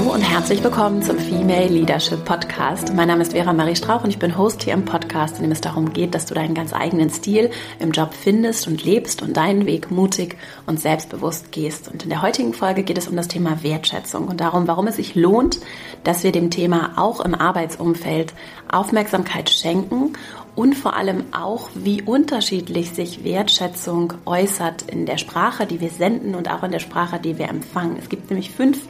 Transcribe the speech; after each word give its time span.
Hallo 0.00 0.14
und 0.14 0.22
herzlich 0.22 0.64
willkommen 0.64 1.02
zum 1.02 1.18
Female 1.18 1.68
Leadership 1.68 2.24
Podcast. 2.24 2.94
Mein 2.94 3.08
Name 3.08 3.20
ist 3.20 3.32
Vera 3.32 3.52
Marie 3.52 3.76
Strauch 3.76 4.02
und 4.02 4.08
ich 4.08 4.18
bin 4.18 4.38
Host 4.38 4.62
hier 4.62 4.72
im 4.72 4.86
Podcast, 4.86 5.36
in 5.36 5.42
dem 5.42 5.52
es 5.52 5.60
darum 5.60 5.92
geht, 5.92 6.14
dass 6.14 6.24
du 6.24 6.32
deinen 6.32 6.54
ganz 6.54 6.72
eigenen 6.72 7.10
Stil 7.10 7.50
im 7.80 7.90
Job 7.90 8.14
findest 8.14 8.66
und 8.66 8.82
lebst 8.82 9.20
und 9.20 9.36
deinen 9.36 9.66
Weg 9.66 9.90
mutig 9.90 10.38
und 10.64 10.80
selbstbewusst 10.80 11.52
gehst. 11.52 11.88
Und 11.92 12.04
in 12.04 12.08
der 12.08 12.22
heutigen 12.22 12.54
Folge 12.54 12.82
geht 12.82 12.96
es 12.96 13.08
um 13.08 13.16
das 13.16 13.28
Thema 13.28 13.62
Wertschätzung 13.62 14.28
und 14.28 14.40
darum, 14.40 14.66
warum 14.68 14.86
es 14.86 14.96
sich 14.96 15.16
lohnt, 15.16 15.60
dass 16.02 16.24
wir 16.24 16.32
dem 16.32 16.48
Thema 16.48 16.92
auch 16.96 17.20
im 17.20 17.34
Arbeitsumfeld 17.34 18.32
Aufmerksamkeit 18.72 19.50
schenken 19.50 20.14
und 20.56 20.74
vor 20.74 20.96
allem 20.96 21.24
auch, 21.32 21.68
wie 21.74 22.00
unterschiedlich 22.00 22.90
sich 22.90 23.22
Wertschätzung 23.22 24.14
äußert 24.24 24.82
in 24.82 25.04
der 25.04 25.18
Sprache, 25.18 25.66
die 25.66 25.80
wir 25.80 25.90
senden 25.90 26.34
und 26.34 26.50
auch 26.50 26.62
in 26.62 26.72
der 26.72 26.80
Sprache, 26.80 27.20
die 27.20 27.38
wir 27.38 27.50
empfangen. 27.50 27.96
Es 27.98 28.08
gibt 28.08 28.30
nämlich 28.30 28.50
fünf 28.50 28.80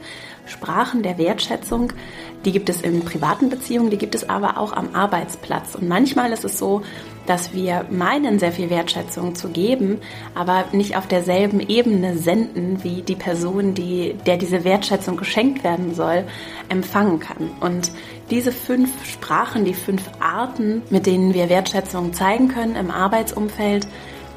Sprachen 0.45 1.03
der 1.03 1.17
Wertschätzung. 1.17 1.93
Die 2.45 2.51
gibt 2.51 2.69
es 2.69 2.81
in 2.81 3.05
privaten 3.05 3.49
Beziehungen, 3.49 3.89
die 3.89 3.97
gibt 3.97 4.15
es 4.15 4.27
aber 4.27 4.57
auch 4.57 4.73
am 4.73 4.95
Arbeitsplatz. 4.95 5.75
Und 5.75 5.87
manchmal 5.87 6.31
ist 6.31 6.43
es 6.43 6.57
so, 6.57 6.81
dass 7.27 7.53
wir 7.53 7.85
meinen, 7.91 8.39
sehr 8.39 8.51
viel 8.51 8.69
Wertschätzung 8.69 9.35
zu 9.35 9.49
geben, 9.49 9.99
aber 10.33 10.65
nicht 10.71 10.97
auf 10.97 11.07
derselben 11.07 11.59
Ebene 11.59 12.17
senden, 12.17 12.83
wie 12.83 13.03
die 13.03 13.15
Person, 13.15 13.73
die, 13.73 14.15
der 14.25 14.37
diese 14.37 14.63
Wertschätzung 14.63 15.17
geschenkt 15.17 15.63
werden 15.63 15.93
soll, 15.93 16.23
empfangen 16.69 17.19
kann. 17.19 17.51
Und 17.59 17.91
diese 18.31 18.51
fünf 18.51 19.05
Sprachen, 19.05 19.65
die 19.65 19.75
fünf 19.75 20.03
Arten, 20.19 20.81
mit 20.89 21.05
denen 21.05 21.33
wir 21.33 21.49
Wertschätzung 21.49 22.13
zeigen 22.13 22.47
können 22.47 22.75
im 22.75 22.89
Arbeitsumfeld, 22.89 23.87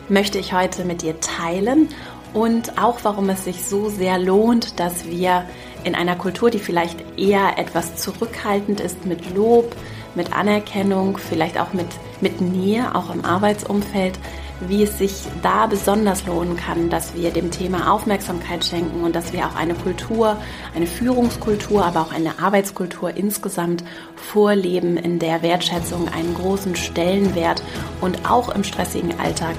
möchte 0.09 0.39
ich 0.39 0.53
heute 0.53 0.85
mit 0.85 1.03
dir 1.03 1.19
teilen 1.21 1.89
und 2.35 2.83
auch 2.83 2.99
warum 3.05 3.31
es 3.31 3.45
sich 3.45 3.65
so 3.65 3.89
sehr 3.89 4.19
lohnt, 4.19 4.79
dass 4.81 5.07
wir 5.07 5.45
in 5.85 5.95
einer 5.95 6.17
Kultur, 6.17 6.51
die 6.51 6.59
vielleicht 6.59 7.03
eher 7.17 7.59
etwas 7.59 7.97
zurückhaltend 7.97 8.81
ist 8.81 9.07
mit 9.07 9.35
Lob, 9.35 9.75
mit 10.15 10.33
Anerkennung, 10.33 11.17
vielleicht 11.17 11.59
auch 11.59 11.73
mit, 11.73 11.87
mit 12.21 12.41
Nähe, 12.41 12.95
auch 12.95 13.15
im 13.15 13.25
Arbeitsumfeld, 13.25 14.19
wie 14.61 14.83
es 14.83 14.99
sich 14.99 15.13
da 15.43 15.67
besonders 15.67 16.27
lohnen 16.27 16.57
kann, 16.57 16.89
dass 16.89 17.15
wir 17.15 17.31
dem 17.31 17.51
Thema 17.51 17.93
Aufmerksamkeit 17.93 18.65
schenken 18.65 19.05
und 19.05 19.15
dass 19.15 19.33
wir 19.33 19.47
auch 19.47 19.57
eine 19.57 19.75
Kultur, 19.75 20.37
eine 20.75 20.87
Führungskultur, 20.87 21.85
aber 21.85 22.01
auch 22.03 22.13
eine 22.13 22.39
Arbeitskultur 22.39 23.17
insgesamt 23.17 23.85
vorleben, 24.17 24.97
in 24.97 25.19
der 25.19 25.43
Wertschätzung 25.43 26.09
einen 26.09 26.35
großen 26.35 26.77
Stellenwert 26.77 27.63
und 28.01 28.29
auch 28.29 28.49
im 28.49 28.65
stressigen 28.65 29.19
Alltag 29.21 29.57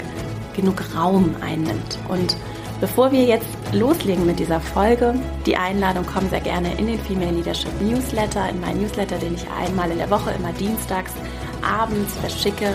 genug 0.55 0.81
Raum 0.95 1.35
einnimmt. 1.41 1.99
Und 2.07 2.37
Bevor 2.81 3.11
wir 3.11 3.23
jetzt 3.23 3.47
loslegen 3.71 4.25
mit 4.25 4.37
dieser 4.37 4.59
Folge, 4.59 5.15
die 5.45 5.55
Einladung 5.55 6.05
kommt 6.05 6.29
sehr 6.29 6.41
gerne 6.41 6.73
in 6.77 6.87
den 6.87 6.99
Female 6.99 7.31
Leadership 7.31 7.71
Newsletter, 7.81 8.49
in 8.49 8.59
meinen 8.59 8.81
Newsletter, 8.81 9.17
den 9.17 9.35
ich 9.35 9.45
einmal 9.49 9.89
in 9.91 9.97
der 9.97 10.09
Woche, 10.09 10.31
immer 10.31 10.51
dienstags, 10.51 11.13
abends 11.61 12.13
verschicke 12.17 12.73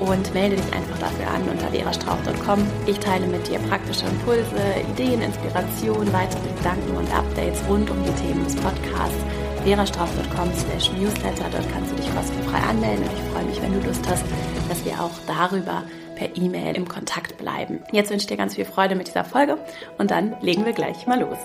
und 0.00 0.34
melde 0.34 0.56
dich 0.56 0.72
einfach 0.74 0.98
dafür 0.98 1.28
an 1.28 1.42
unter 1.48 1.68
verastrauch.com. 1.68 2.66
Ich 2.86 2.98
teile 2.98 3.26
mit 3.26 3.48
dir 3.48 3.58
praktische 3.60 4.04
Impulse, 4.04 4.56
Ideen, 4.92 5.22
Inspiration, 5.22 6.12
weitere 6.12 6.48
Gedanken 6.58 6.96
und 6.96 7.10
Updates 7.16 7.62
rund 7.68 7.90
um 7.90 7.96
die 8.04 8.22
Themen 8.22 8.44
des 8.44 8.56
Podcasts 8.56 9.24
verastrauch.com 9.64 10.52
slash 10.54 10.92
newsletter. 10.92 11.46
Dort 11.50 11.72
kannst 11.72 11.90
du 11.90 11.96
dich 11.96 12.14
kostenfrei 12.14 12.58
anmelden 12.58 13.04
und 13.04 13.12
ich 13.12 13.32
freue 13.32 13.44
mich, 13.44 13.62
wenn 13.62 13.72
du 13.72 13.86
Lust 13.86 14.06
hast, 14.08 14.24
dass 14.68 14.84
wir 14.84 15.00
auch 15.00 15.10
darüber 15.26 15.82
per 16.16 16.36
E-Mail 16.36 16.74
im 16.74 16.88
Kontakt 16.88 17.38
bleiben. 17.38 17.80
Jetzt 17.92 18.10
wünsche 18.10 18.24
ich 18.24 18.28
dir 18.28 18.36
ganz 18.36 18.56
viel 18.56 18.64
Freude 18.64 18.96
mit 18.96 19.06
dieser 19.06 19.24
Folge 19.24 19.58
und 19.98 20.10
dann 20.10 20.34
legen 20.40 20.64
wir 20.64 20.72
gleich 20.72 21.06
mal 21.06 21.20
los. 21.20 21.38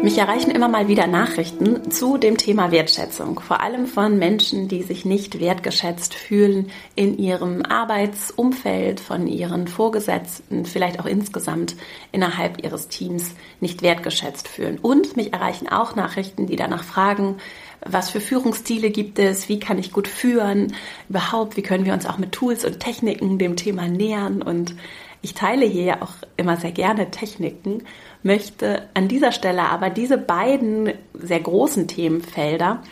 Mich 0.00 0.16
erreichen 0.16 0.52
immer 0.52 0.68
mal 0.68 0.86
wieder 0.86 1.08
Nachrichten 1.08 1.90
zu 1.90 2.18
dem 2.18 2.36
Thema 2.36 2.70
Wertschätzung, 2.70 3.40
vor 3.40 3.60
allem 3.60 3.86
von 3.86 4.16
Menschen, 4.16 4.68
die 4.68 4.84
sich 4.84 5.04
nicht 5.04 5.40
wertgeschätzt 5.40 6.14
fühlen 6.14 6.70
in 6.94 7.18
ihrem 7.18 7.62
Arbeitsumfeld, 7.62 9.00
von 9.00 9.26
ihren 9.26 9.66
Vorgesetzten, 9.66 10.64
vielleicht 10.66 11.00
auch 11.00 11.04
insgesamt 11.04 11.74
innerhalb 12.12 12.64
ihres 12.64 12.86
Teams 12.86 13.34
nicht 13.60 13.82
wertgeschätzt 13.82 14.46
fühlen. 14.46 14.78
Und 14.80 15.16
mich 15.16 15.32
erreichen 15.32 15.68
auch 15.68 15.96
Nachrichten, 15.96 16.46
die 16.46 16.56
danach 16.56 16.84
fragen, 16.84 17.36
was 17.84 18.10
für 18.10 18.20
Führungsstile 18.20 18.90
gibt 18.90 19.18
es, 19.18 19.48
wie 19.48 19.60
kann 19.60 19.78
ich 19.78 19.92
gut 19.92 20.08
führen, 20.08 20.74
überhaupt, 21.08 21.56
wie 21.56 21.62
können 21.62 21.84
wir 21.84 21.92
uns 21.92 22.06
auch 22.06 22.18
mit 22.18 22.32
Tools 22.32 22.64
und 22.64 22.80
Techniken 22.80 23.38
dem 23.38 23.56
Thema 23.56 23.88
nähern? 23.88 24.42
Und 24.42 24.74
ich 25.22 25.34
teile 25.34 25.66
hier 25.66 25.84
ja 25.84 26.02
auch 26.02 26.14
immer 26.36 26.56
sehr 26.56 26.72
gerne 26.72 27.10
Techniken, 27.10 27.84
möchte 28.22 28.88
an 28.94 29.08
dieser 29.08 29.32
Stelle 29.32 29.62
aber 29.62 29.90
diese 29.90 30.18
beiden 30.18 30.92
sehr 31.14 31.40
großen 31.40 31.88
Themenfelder 31.88 32.82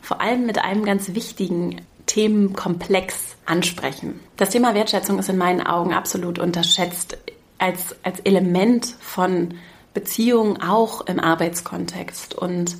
vor 0.00 0.20
allem 0.20 0.46
mit 0.46 0.58
einem 0.58 0.84
ganz 0.84 1.14
wichtigen 1.14 1.80
Themenkomplex 2.06 3.36
ansprechen. 3.46 4.20
Das 4.36 4.50
Thema 4.50 4.74
Wertschätzung 4.74 5.18
ist 5.18 5.28
in 5.28 5.38
meinen 5.38 5.66
Augen 5.66 5.92
absolut 5.92 6.38
unterschätzt 6.38 7.18
als, 7.58 7.96
als 8.02 8.20
Element 8.20 8.86
von 9.00 9.54
Beziehungen 9.94 10.60
auch 10.62 11.00
im 11.06 11.18
Arbeitskontext. 11.18 12.34
Und 12.34 12.76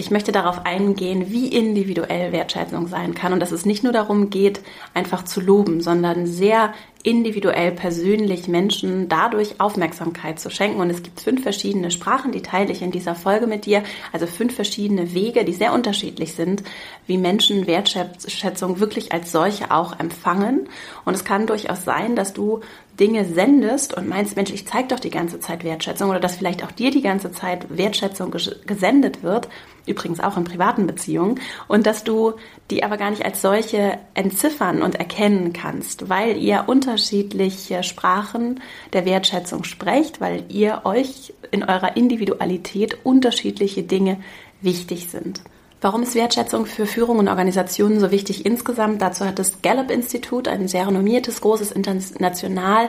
ich 0.00 0.10
möchte 0.10 0.32
darauf 0.32 0.64
eingehen, 0.64 1.30
wie 1.30 1.48
individuell 1.48 2.32
Wertschätzung 2.32 2.88
sein 2.88 3.14
kann. 3.14 3.34
Und 3.34 3.40
dass 3.40 3.52
es 3.52 3.66
nicht 3.66 3.84
nur 3.84 3.92
darum 3.92 4.30
geht, 4.30 4.60
einfach 4.94 5.24
zu 5.24 5.40
loben, 5.40 5.82
sondern 5.82 6.26
sehr 6.26 6.72
individuell 7.02 7.72
persönlich 7.72 8.46
Menschen 8.46 9.08
dadurch 9.08 9.60
Aufmerksamkeit 9.60 10.38
zu 10.38 10.50
schenken. 10.50 10.80
Und 10.80 10.90
es 10.90 11.02
gibt 11.02 11.20
fünf 11.20 11.42
verschiedene 11.42 11.90
Sprachen, 11.90 12.32
die 12.32 12.42
teile 12.42 12.72
ich 12.72 12.82
in 12.82 12.90
dieser 12.90 13.14
Folge 13.14 13.46
mit 13.46 13.66
dir. 13.66 13.82
Also 14.12 14.26
fünf 14.26 14.54
verschiedene 14.54 15.14
Wege, 15.14 15.44
die 15.44 15.54
sehr 15.54 15.72
unterschiedlich 15.72 16.34
sind, 16.34 16.62
wie 17.06 17.16
Menschen 17.16 17.66
Wertschätzung 17.66 18.80
wirklich 18.80 19.12
als 19.12 19.32
solche 19.32 19.70
auch 19.70 19.98
empfangen. 19.98 20.68
Und 21.04 21.14
es 21.14 21.24
kann 21.24 21.46
durchaus 21.46 21.84
sein, 21.84 22.16
dass 22.16 22.34
du 22.34 22.60
Dinge 23.00 23.24
sendest 23.24 23.96
und 23.96 24.08
meinst, 24.08 24.36
Mensch, 24.36 24.52
ich 24.52 24.66
zeige 24.66 24.88
doch 24.88 25.00
die 25.00 25.10
ganze 25.10 25.40
Zeit 25.40 25.64
Wertschätzung 25.64 26.10
oder 26.10 26.20
dass 26.20 26.36
vielleicht 26.36 26.62
auch 26.62 26.70
dir 26.70 26.90
die 26.90 27.00
ganze 27.00 27.32
Zeit 27.32 27.66
Wertschätzung 27.74 28.30
gesendet 28.66 29.22
wird, 29.22 29.48
übrigens 29.86 30.20
auch 30.20 30.36
in 30.36 30.44
privaten 30.44 30.86
Beziehungen, 30.86 31.40
und 31.66 31.86
dass 31.86 32.04
du 32.04 32.34
die 32.70 32.84
aber 32.84 32.98
gar 32.98 33.08
nicht 33.10 33.24
als 33.24 33.40
solche 33.40 33.98
entziffern 34.12 34.82
und 34.82 34.96
erkennen 34.96 35.54
kannst, 35.54 36.10
weil 36.10 36.36
ihr 36.36 36.64
unterschiedliche 36.90 37.84
Sprachen 37.84 38.60
der 38.92 39.04
Wertschätzung 39.04 39.62
sprecht, 39.62 40.20
weil 40.20 40.42
ihr 40.48 40.80
euch 40.82 41.32
in 41.52 41.62
eurer 41.62 41.96
Individualität 41.96 42.98
unterschiedliche 43.04 43.84
Dinge 43.84 44.18
wichtig 44.60 45.08
sind. 45.08 45.40
Warum 45.80 46.02
ist 46.02 46.16
Wertschätzung 46.16 46.66
für 46.66 46.86
Führung 46.86 47.20
und 47.20 47.28
Organisationen 47.28 48.00
so 48.00 48.10
wichtig 48.10 48.44
insgesamt? 48.44 49.00
Dazu 49.00 49.24
hat 49.24 49.38
das 49.38 49.62
Gallup-Institut, 49.62 50.48
ein 50.48 50.66
sehr 50.66 50.88
renommiertes, 50.88 51.40
großes, 51.40 51.70
international 51.70 52.88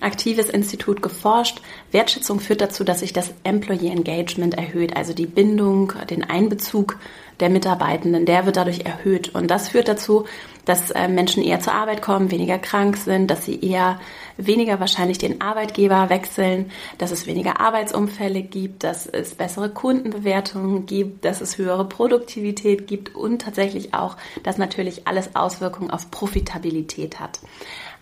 aktives 0.00 0.48
Institut 0.48 1.02
geforscht. 1.02 1.60
Wertschätzung 1.90 2.40
führt 2.40 2.60
dazu, 2.60 2.84
dass 2.84 3.00
sich 3.00 3.12
das 3.12 3.32
Employee 3.44 3.90
Engagement 3.90 4.54
erhöht, 4.54 4.96
also 4.96 5.14
die 5.14 5.26
Bindung, 5.26 5.92
den 6.10 6.24
Einbezug 6.24 6.98
der 7.40 7.50
Mitarbeitenden, 7.50 8.24
der 8.24 8.46
wird 8.46 8.56
dadurch 8.56 8.80
erhöht. 8.80 9.34
Und 9.34 9.50
das 9.50 9.68
führt 9.68 9.88
dazu, 9.88 10.24
dass 10.64 10.90
äh, 10.90 11.06
Menschen 11.08 11.42
eher 11.42 11.60
zur 11.60 11.74
Arbeit 11.74 12.02
kommen, 12.02 12.30
weniger 12.30 12.58
krank 12.58 12.96
sind, 12.96 13.30
dass 13.30 13.44
sie 13.44 13.60
eher 13.60 14.00
weniger 14.36 14.80
wahrscheinlich 14.80 15.18
den 15.18 15.40
Arbeitgeber 15.40 16.08
wechseln, 16.08 16.70
dass 16.98 17.10
es 17.10 17.26
weniger 17.26 17.60
Arbeitsunfälle 17.60 18.42
gibt, 18.42 18.84
dass 18.84 19.06
es 19.06 19.34
bessere 19.34 19.70
Kundenbewertungen 19.70 20.86
gibt, 20.86 21.24
dass 21.24 21.40
es 21.40 21.58
höhere 21.58 21.86
Produktivität 21.86 22.86
gibt 22.86 23.14
und 23.14 23.42
tatsächlich 23.42 23.94
auch, 23.94 24.16
dass 24.42 24.58
natürlich 24.58 25.06
alles 25.06 25.36
Auswirkungen 25.36 25.90
auf 25.90 26.10
Profitabilität 26.10 27.20
hat. 27.20 27.40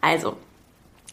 Also, 0.01 0.37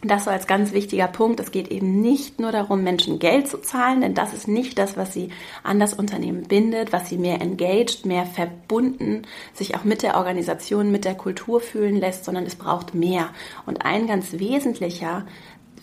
das 0.04 0.26
so 0.26 0.32
als 0.32 0.48
ganz 0.48 0.74
wichtiger 0.74 1.08
Punkt. 1.08 1.40
Es 1.40 1.52
geht 1.52 1.70
eben 1.70 2.02
nicht 2.02 2.40
nur 2.40 2.52
darum, 2.52 2.84
Menschen 2.84 3.20
Geld 3.20 3.48
zu 3.48 3.62
zahlen, 3.62 4.02
denn 4.02 4.16
das 4.16 4.34
ist 4.34 4.48
nicht 4.48 4.80
das, 4.80 4.98
was 4.98 5.14
sie 5.14 5.30
an 5.64 5.80
das 5.80 5.94
Unternehmen 5.94 6.44
bindet, 6.44 6.92
was 6.92 7.10
sie 7.10 7.18
mehr 7.18 7.42
engaged, 7.42 8.06
mehr 8.06 8.26
verbunden, 8.26 9.24
sich 9.54 9.76
auch 9.76 9.84
mit 9.84 10.02
der 10.02 10.18
Organisation, 10.18 10.92
mit 10.92 11.06
der 11.06 11.16
Kultur 11.16 11.62
fühlen 11.62 12.00
lässt, 12.00 12.26
sondern 12.26 12.46
es 12.46 12.56
braucht 12.56 12.96
mehr. 12.96 13.30
Und 13.66 13.86
ein 13.86 14.08
ganz 14.08 14.34
wesentlicher, 14.34 15.26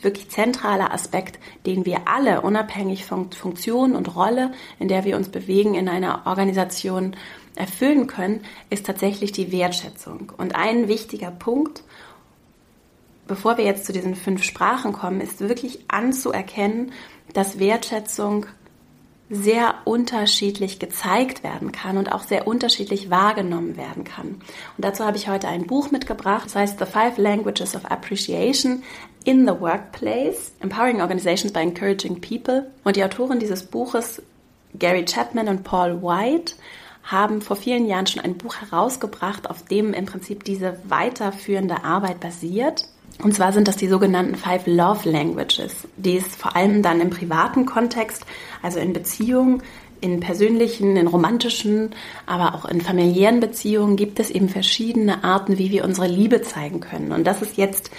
wirklich 0.03 0.31
zentraler 0.31 0.93
Aspekt, 0.93 1.39
den 1.67 1.85
wir 1.85 2.03
alle 2.07 2.41
unabhängig 2.41 3.05
von 3.05 3.31
Funktion 3.33 3.95
und 3.95 4.15
Rolle, 4.17 4.53
in 4.79 4.89
der 4.89 5.05
wir 5.05 5.17
uns 5.17 5.29
bewegen 5.29 5.75
in 5.75 5.89
einer 5.89 6.23
Organisation 6.27 7.17
erfüllen 7.57 8.07
können, 8.07 8.43
ist 8.71 8.87
tatsächlich 8.87 9.33
die 9.33 9.51
Wertschätzung. 9.51 10.33
Und 10.37 10.55
ein 10.55 10.89
wichtiger 10.89 11.33
Punkt, 11.33 11.83
bevor 13.29 13.57
wir 13.57 13.65
jetzt 13.65 13.87
zu 13.87 13.93
diesen 13.93 14.17
fünf 14.17 14.43
Sprachen 14.43 14.93
kommen, 14.93 15.21
ist 15.21 15.41
wirklich 15.41 15.85
anzuerkennen, 15.89 16.93
dass 17.33 17.59
Wertschätzung 17.59 18.47
sehr 19.31 19.75
unterschiedlich 19.85 20.79
gezeigt 20.79 21.45
werden 21.45 21.71
kann 21.71 21.99
und 21.99 22.13
auch 22.13 22.23
sehr 22.23 22.47
unterschiedlich 22.47 23.11
wahrgenommen 23.11 23.77
werden 23.77 24.05
kann. 24.05 24.29
Und 24.29 24.85
dazu 24.85 25.05
habe 25.05 25.19
ich 25.19 25.29
heute 25.29 25.49
ein 25.49 25.67
Buch 25.67 25.91
mitgebracht, 25.91 26.47
das 26.47 26.57
heißt 26.57 26.79
The 26.79 26.87
Five 26.87 27.19
Languages 27.19 27.77
of 27.77 27.85
Appreciation 27.85 28.83
in 29.25 29.47
the 29.47 29.61
Workplace, 29.61 30.53
Empowering 30.61 31.03
Organizations 31.03 31.53
by 31.53 31.61
Encouraging 31.61 32.21
People. 32.23 32.71
Und 32.85 32.97
die 32.97 33.05
Autorin 33.05 33.39
dieses 33.39 33.65
Buches 33.65 34.23
Gary 34.79 35.05
Chapman 35.05 35.49
und 35.49 35.65
Paul 35.65 36.03
White 36.03 36.55
haben 37.03 37.41
vor 37.41 37.57
vielen 37.57 37.87
Jahren 37.87 38.07
schon 38.07 38.23
ein 38.23 38.37
Buch 38.37 38.57
herausgebracht, 38.57 39.49
auf 39.49 39.65
dem 39.65 39.93
im 39.93 40.07
Prinzip 40.07 40.45
diese 40.45 40.79
weiterführende 40.85 41.85
Arbeit 41.85 42.21
basiert. 42.21 42.87
Und 43.23 43.35
zwar 43.35 43.53
sind 43.53 43.67
das 43.67 43.77
die 43.77 43.89
sogenannten 43.89 44.37
Five 44.37 44.67
Love 44.67 45.09
Languages, 45.11 45.89
die 45.97 46.19
es 46.19 46.37
vor 46.37 46.55
allem 46.55 46.83
dann 46.83 47.01
im 47.01 47.11
privaten 47.11 47.67
Kontext, 47.67 48.25
also 48.63 48.79
in 48.79 48.93
Beziehungen, 48.93 49.63
in 50.01 50.21
persönlichen, 50.21 50.97
in 50.97 51.07
romantischen, 51.07 51.91
aber 52.27 52.55
auch 52.55 52.65
in 52.65 52.81
familiären 52.81 53.41
Beziehungen 53.41 53.97
gibt 53.97 54.21
es 54.21 54.31
eben 54.31 54.49
verschiedene 54.49 55.25
Arten, 55.25 55.59
wie 55.59 55.71
wir 55.71 55.85
unsere 55.85 56.07
Liebe 56.07 56.43
zeigen 56.43 56.81
können. 56.81 57.13
Und 57.13 57.27
das 57.27 57.43
ist 57.43 57.57
jetzt 57.57 57.91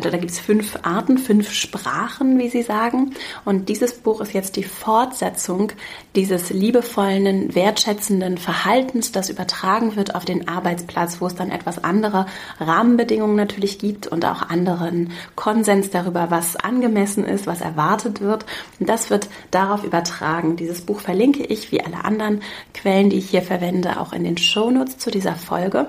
da 0.00 0.10
gibt 0.10 0.30
es 0.30 0.40
fünf 0.40 0.78
Arten, 0.82 1.18
fünf 1.18 1.52
Sprachen, 1.52 2.38
wie 2.38 2.48
Sie 2.48 2.62
sagen. 2.62 3.14
Und 3.44 3.68
dieses 3.68 3.94
Buch 3.94 4.20
ist 4.20 4.32
jetzt 4.32 4.56
die 4.56 4.64
Fortsetzung 4.64 5.70
dieses 6.16 6.50
liebevollen, 6.50 7.54
wertschätzenden 7.54 8.38
Verhaltens, 8.38 9.12
das 9.12 9.30
übertragen 9.30 9.94
wird 9.94 10.14
auf 10.14 10.24
den 10.24 10.48
Arbeitsplatz, 10.48 11.20
wo 11.20 11.26
es 11.26 11.36
dann 11.36 11.50
etwas 11.50 11.84
andere 11.84 12.26
Rahmenbedingungen 12.58 13.36
natürlich 13.36 13.78
gibt 13.78 14.08
und 14.08 14.24
auch 14.24 14.42
anderen 14.42 15.12
Konsens 15.36 15.90
darüber, 15.90 16.30
was 16.30 16.56
angemessen 16.56 17.24
ist, 17.24 17.46
was 17.46 17.60
erwartet 17.60 18.20
wird. 18.20 18.46
Und 18.80 18.88
das 18.88 19.10
wird 19.10 19.28
darauf 19.52 19.84
übertragen. 19.84 20.56
Dieses 20.56 20.80
Buch 20.80 21.00
verlinke 21.00 21.43
ich, 21.44 21.72
wie 21.72 21.80
alle 21.80 22.04
anderen 22.04 22.42
Quellen, 22.72 23.10
die 23.10 23.18
ich 23.18 23.30
hier 23.30 23.42
verwende, 23.42 24.00
auch 24.00 24.12
in 24.12 24.24
den 24.24 24.38
Shownotes 24.38 24.98
zu 24.98 25.10
dieser 25.10 25.36
Folge. 25.36 25.86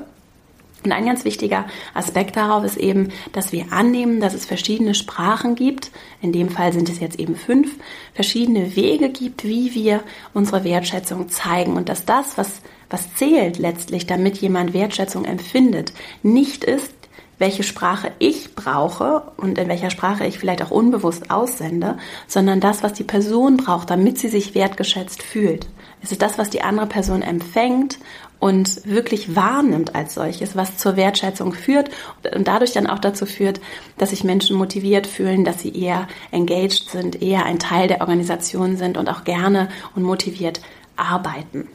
Und 0.85 0.91
ein 0.91 1.05
ganz 1.05 1.25
wichtiger 1.25 1.65
Aspekt 1.95 2.37
darauf 2.37 2.63
ist 2.63 2.77
eben, 2.77 3.09
dass 3.33 3.51
wir 3.51 3.73
annehmen, 3.73 4.21
dass 4.21 4.35
es 4.35 4.45
verschiedene 4.45 4.93
Sprachen 4.93 5.55
gibt. 5.55 5.89
In 6.21 6.31
dem 6.31 6.49
Fall 6.49 6.73
sind 6.73 6.89
es 6.89 6.99
jetzt 6.99 7.19
eben 7.19 7.35
fünf 7.35 7.75
verschiedene 8.13 8.75
Wege 8.75 9.09
gibt, 9.09 9.43
wie 9.45 9.73
wir 9.73 10.03
unsere 10.35 10.63
Wertschätzung 10.63 11.29
zeigen 11.29 11.75
und 11.75 11.89
dass 11.89 12.05
das, 12.05 12.37
was, 12.37 12.61
was 12.91 13.15
zählt 13.15 13.57
letztlich, 13.57 14.05
damit 14.05 14.37
jemand 14.37 14.73
Wertschätzung 14.73 15.25
empfindet, 15.25 15.91
nicht 16.21 16.63
ist, 16.63 16.93
welche 17.37 17.63
Sprache 17.63 18.11
ich 18.19 18.55
brauche 18.55 19.23
und 19.37 19.57
in 19.57 19.67
welcher 19.67 19.89
Sprache 19.89 20.25
ich 20.25 20.39
vielleicht 20.39 20.63
auch 20.63 20.71
unbewusst 20.71 21.31
aussende, 21.31 21.97
sondern 22.27 22.59
das, 22.59 22.83
was 22.83 22.93
die 22.93 23.03
Person 23.03 23.57
braucht, 23.57 23.89
damit 23.89 24.17
sie 24.17 24.29
sich 24.29 24.55
wertgeschätzt 24.55 25.21
fühlt. 25.21 25.67
Es 26.01 26.11
ist 26.11 26.21
das, 26.21 26.37
was 26.37 26.49
die 26.49 26.61
andere 26.61 26.87
Person 26.87 27.21
empfängt 27.21 27.99
und 28.39 28.85
wirklich 28.85 29.35
wahrnimmt 29.35 29.95
als 29.95 30.13
solches, 30.13 30.55
was 30.55 30.77
zur 30.77 30.97
Wertschätzung 30.97 31.53
führt 31.53 31.89
und 32.35 32.47
dadurch 32.47 32.73
dann 32.73 32.87
auch 32.87 32.99
dazu 32.99 33.25
führt, 33.25 33.59
dass 33.97 34.11
sich 34.11 34.23
Menschen 34.23 34.57
motiviert 34.57 35.07
fühlen, 35.07 35.45
dass 35.45 35.61
sie 35.61 35.75
eher 35.75 36.07
engaged 36.31 36.89
sind, 36.89 37.21
eher 37.21 37.45
ein 37.45 37.59
Teil 37.59 37.87
der 37.87 38.01
Organisation 38.01 38.77
sind 38.77 38.97
und 38.97 39.09
auch 39.09 39.23
gerne 39.23 39.69
und 39.95 40.03
motiviert 40.03 40.61
arbeiten. 40.95 41.67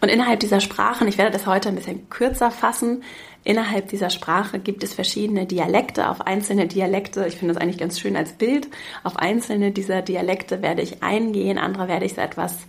Und 0.00 0.08
innerhalb 0.08 0.40
dieser 0.40 0.60
Sprachen, 0.60 1.08
ich 1.08 1.18
werde 1.18 1.32
das 1.32 1.46
heute 1.46 1.68
ein 1.68 1.74
bisschen 1.74 2.08
kürzer 2.10 2.50
fassen, 2.50 3.02
innerhalb 3.42 3.88
dieser 3.88 4.10
Sprache 4.10 4.58
gibt 4.58 4.82
es 4.82 4.94
verschiedene 4.94 5.46
Dialekte. 5.46 6.08
Auf 6.08 6.22
einzelne 6.22 6.66
Dialekte, 6.66 7.26
ich 7.26 7.36
finde 7.36 7.54
das 7.54 7.62
eigentlich 7.62 7.78
ganz 7.78 8.00
schön 8.00 8.16
als 8.16 8.32
Bild, 8.32 8.68
auf 9.02 9.16
einzelne 9.16 9.70
dieser 9.70 10.02
Dialekte 10.02 10.62
werde 10.62 10.82
ich 10.82 11.02
eingehen, 11.02 11.58
andere 11.58 11.88
werde 11.88 12.06
ich 12.06 12.14
so 12.14 12.20
etwas 12.20 12.66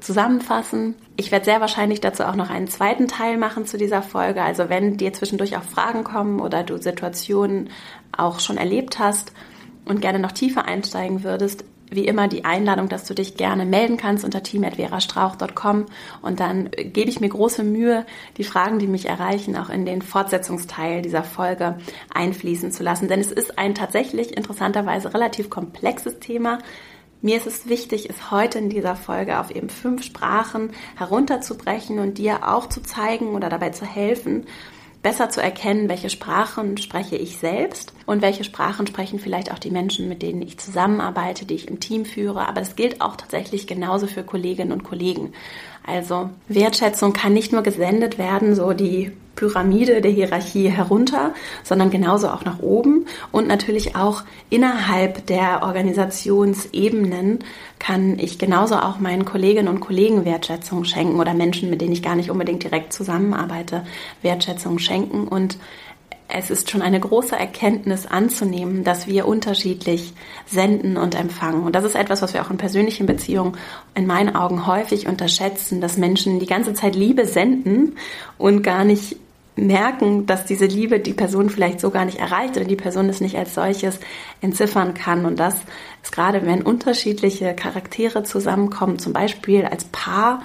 zusammenfassen. 0.00 0.94
Ich 1.16 1.30
werde 1.30 1.44
sehr 1.44 1.60
wahrscheinlich 1.60 2.00
dazu 2.00 2.24
auch 2.24 2.34
noch 2.34 2.50
einen 2.50 2.68
zweiten 2.68 3.08
Teil 3.08 3.36
machen 3.36 3.66
zu 3.66 3.76
dieser 3.76 4.02
Folge. 4.02 4.42
Also 4.42 4.68
wenn 4.68 4.96
dir 4.96 5.12
zwischendurch 5.12 5.56
auch 5.56 5.62
Fragen 5.62 6.04
kommen 6.04 6.40
oder 6.40 6.62
du 6.62 6.78
Situationen 6.78 7.70
auch 8.16 8.40
schon 8.40 8.56
erlebt 8.56 8.98
hast 8.98 9.32
und 9.84 10.00
gerne 10.00 10.18
noch 10.18 10.32
tiefer 10.32 10.64
einsteigen 10.64 11.24
würdest, 11.24 11.64
wie 11.94 12.06
immer 12.06 12.28
die 12.28 12.44
Einladung, 12.44 12.88
dass 12.88 13.04
du 13.04 13.14
dich 13.14 13.36
gerne 13.36 13.64
melden 13.64 13.96
kannst 13.96 14.24
unter 14.24 14.42
team.verastrauch.com 14.42 15.86
und 16.22 16.40
dann 16.40 16.70
gebe 16.70 17.10
ich 17.10 17.20
mir 17.20 17.28
große 17.28 17.62
Mühe, 17.62 18.06
die 18.36 18.44
Fragen, 18.44 18.78
die 18.78 18.86
mich 18.86 19.06
erreichen, 19.06 19.56
auch 19.56 19.70
in 19.70 19.86
den 19.86 20.02
Fortsetzungsteil 20.02 21.02
dieser 21.02 21.24
Folge 21.24 21.78
einfließen 22.12 22.72
zu 22.72 22.82
lassen. 22.82 23.08
Denn 23.08 23.20
es 23.20 23.32
ist 23.32 23.58
ein 23.58 23.74
tatsächlich 23.74 24.36
interessanterweise 24.36 25.14
relativ 25.14 25.50
komplexes 25.50 26.18
Thema, 26.18 26.58
mir 27.24 27.36
ist 27.36 27.46
es 27.46 27.68
wichtig, 27.68 28.10
es 28.10 28.32
heute 28.32 28.58
in 28.58 28.68
dieser 28.68 28.96
Folge 28.96 29.38
auf 29.38 29.52
eben 29.52 29.68
fünf 29.68 30.02
Sprachen 30.02 30.72
herunterzubrechen 30.96 32.00
und 32.00 32.18
dir 32.18 32.48
auch 32.48 32.68
zu 32.68 32.82
zeigen 32.82 33.36
oder 33.36 33.48
dabei 33.48 33.70
zu 33.70 33.86
helfen, 33.86 34.46
besser 35.02 35.28
zu 35.30 35.42
erkennen, 35.42 35.88
welche 35.88 36.10
Sprachen 36.10 36.76
spreche 36.76 37.16
ich 37.16 37.38
selbst 37.38 37.92
und 38.06 38.22
welche 38.22 38.44
Sprachen 38.44 38.86
sprechen 38.86 39.18
vielleicht 39.18 39.52
auch 39.52 39.58
die 39.58 39.70
Menschen, 39.70 40.08
mit 40.08 40.22
denen 40.22 40.42
ich 40.42 40.58
zusammenarbeite, 40.58 41.44
die 41.44 41.54
ich 41.54 41.68
im 41.68 41.80
Team 41.80 42.04
führe. 42.04 42.46
Aber 42.46 42.60
es 42.60 42.76
gilt 42.76 43.00
auch 43.00 43.16
tatsächlich 43.16 43.66
genauso 43.66 44.06
für 44.06 44.22
Kolleginnen 44.22 44.72
und 44.72 44.84
Kollegen. 44.84 45.32
Also 45.84 46.30
Wertschätzung 46.46 47.12
kann 47.12 47.32
nicht 47.32 47.52
nur 47.52 47.62
gesendet 47.62 48.16
werden, 48.16 48.54
so 48.54 48.72
die 48.72 49.10
Pyramide 49.36 50.00
der 50.00 50.10
Hierarchie 50.10 50.68
herunter, 50.68 51.34
sondern 51.62 51.90
genauso 51.90 52.28
auch 52.28 52.44
nach 52.44 52.60
oben. 52.60 53.06
Und 53.30 53.48
natürlich 53.48 53.96
auch 53.96 54.22
innerhalb 54.50 55.26
der 55.26 55.62
Organisationsebenen 55.62 57.40
kann 57.78 58.18
ich 58.18 58.38
genauso 58.38 58.76
auch 58.76 58.98
meinen 58.98 59.24
Kolleginnen 59.24 59.68
und 59.68 59.80
Kollegen 59.80 60.24
Wertschätzung 60.24 60.84
schenken 60.84 61.18
oder 61.18 61.34
Menschen, 61.34 61.70
mit 61.70 61.80
denen 61.80 61.92
ich 61.92 62.02
gar 62.02 62.16
nicht 62.16 62.30
unbedingt 62.30 62.62
direkt 62.62 62.92
zusammenarbeite, 62.92 63.84
Wertschätzung 64.22 64.78
schenken. 64.78 65.26
Und 65.26 65.58
es 66.34 66.50
ist 66.50 66.70
schon 66.70 66.82
eine 66.82 66.98
große 66.98 67.36
Erkenntnis 67.36 68.06
anzunehmen, 68.06 68.84
dass 68.84 69.06
wir 69.06 69.26
unterschiedlich 69.26 70.12
senden 70.46 70.96
und 70.96 71.14
empfangen. 71.14 71.64
Und 71.64 71.74
das 71.74 71.84
ist 71.84 71.94
etwas, 71.94 72.22
was 72.22 72.32
wir 72.32 72.42
auch 72.42 72.50
in 72.50 72.56
persönlichen 72.56 73.06
Beziehungen 73.06 73.56
in 73.94 74.06
meinen 74.06 74.34
Augen 74.34 74.66
häufig 74.66 75.06
unterschätzen, 75.06 75.80
dass 75.80 75.96
Menschen 75.96 76.38
die 76.38 76.46
ganze 76.46 76.72
Zeit 76.72 76.94
Liebe 76.94 77.26
senden 77.26 77.96
und 78.38 78.62
gar 78.62 78.84
nicht 78.84 79.16
merken, 79.56 80.24
dass 80.24 80.46
diese 80.46 80.64
Liebe 80.64 81.00
die 81.00 81.12
Person 81.12 81.50
vielleicht 81.50 81.80
so 81.80 81.90
gar 81.90 82.06
nicht 82.06 82.18
erreicht 82.18 82.56
oder 82.56 82.64
die 82.64 82.76
Person 82.76 83.08
es 83.10 83.20
nicht 83.20 83.36
als 83.36 83.54
solches 83.54 84.00
entziffern 84.40 84.94
kann. 84.94 85.26
Und 85.26 85.38
das 85.38 85.56
ist 86.02 86.12
gerade, 86.12 86.46
wenn 86.46 86.62
unterschiedliche 86.62 87.54
Charaktere 87.54 88.22
zusammenkommen, 88.22 88.98
zum 88.98 89.12
Beispiel 89.12 89.66
als 89.66 89.84
Paar, 89.84 90.42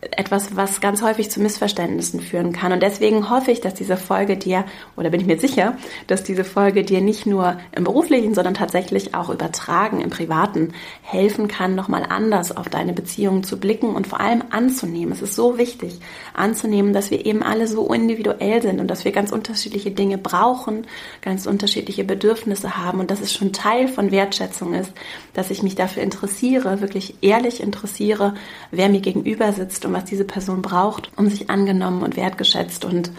etwas, 0.00 0.54
was 0.54 0.80
ganz 0.80 1.02
häufig 1.02 1.28
zu 1.30 1.40
Missverständnissen 1.40 2.20
führen 2.20 2.52
kann. 2.52 2.72
Und 2.72 2.82
deswegen 2.82 3.30
hoffe 3.30 3.50
ich, 3.50 3.60
dass 3.60 3.74
diese 3.74 3.96
Folge 3.96 4.36
dir, 4.36 4.64
oder 4.96 5.10
bin 5.10 5.20
ich 5.20 5.26
mir 5.26 5.40
sicher, 5.40 5.76
dass 6.06 6.22
diese 6.22 6.44
Folge 6.44 6.84
dir 6.84 7.00
nicht 7.00 7.26
nur 7.26 7.58
im 7.74 7.82
beruflichen, 7.82 8.32
sondern 8.32 8.54
tatsächlich 8.54 9.14
auch 9.14 9.28
übertragen 9.28 10.00
im 10.00 10.10
privaten 10.10 10.72
helfen 11.02 11.48
kann, 11.48 11.74
nochmal 11.74 12.04
anders 12.08 12.56
auf 12.56 12.68
deine 12.68 12.92
Beziehungen 12.92 13.42
zu 13.42 13.58
blicken 13.58 13.96
und 13.96 14.06
vor 14.06 14.20
allem 14.20 14.44
anzunehmen. 14.50 15.12
Es 15.12 15.22
ist 15.22 15.34
so 15.34 15.58
wichtig, 15.58 15.98
anzunehmen, 16.32 16.92
dass 16.92 17.10
wir 17.10 17.26
eben 17.26 17.42
alle 17.42 17.66
so 17.66 17.92
individuell 17.92 18.62
sind 18.62 18.78
und 18.80 18.88
dass 18.88 19.04
wir 19.04 19.10
ganz 19.10 19.32
unterschiedliche 19.32 19.90
Dinge 19.90 20.16
brauchen, 20.16 20.86
ganz 21.22 21.46
unterschiedliche 21.46 22.04
Bedürfnisse 22.04 22.76
haben 22.76 23.00
und 23.00 23.10
dass 23.10 23.20
es 23.20 23.32
schon 23.32 23.52
Teil 23.52 23.88
von 23.88 24.12
Wertschätzung 24.12 24.74
ist, 24.74 24.92
dass 25.34 25.50
ich 25.50 25.64
mich 25.64 25.74
dafür 25.74 26.04
interessiere, 26.04 26.80
wirklich 26.80 27.16
ehrlich 27.20 27.60
interessiere, 27.60 28.34
wer 28.70 28.88
mir 28.88 29.00
gegenüber 29.00 29.52
sitzt 29.52 29.87
und 29.88 29.94
was 29.94 30.04
diese 30.04 30.24
Person 30.24 30.62
braucht, 30.62 31.10
um 31.16 31.28
sich 31.28 31.50
angenommen 31.50 32.02
und 32.02 32.16
wertgeschätzt 32.16 32.84
und, 32.84 33.10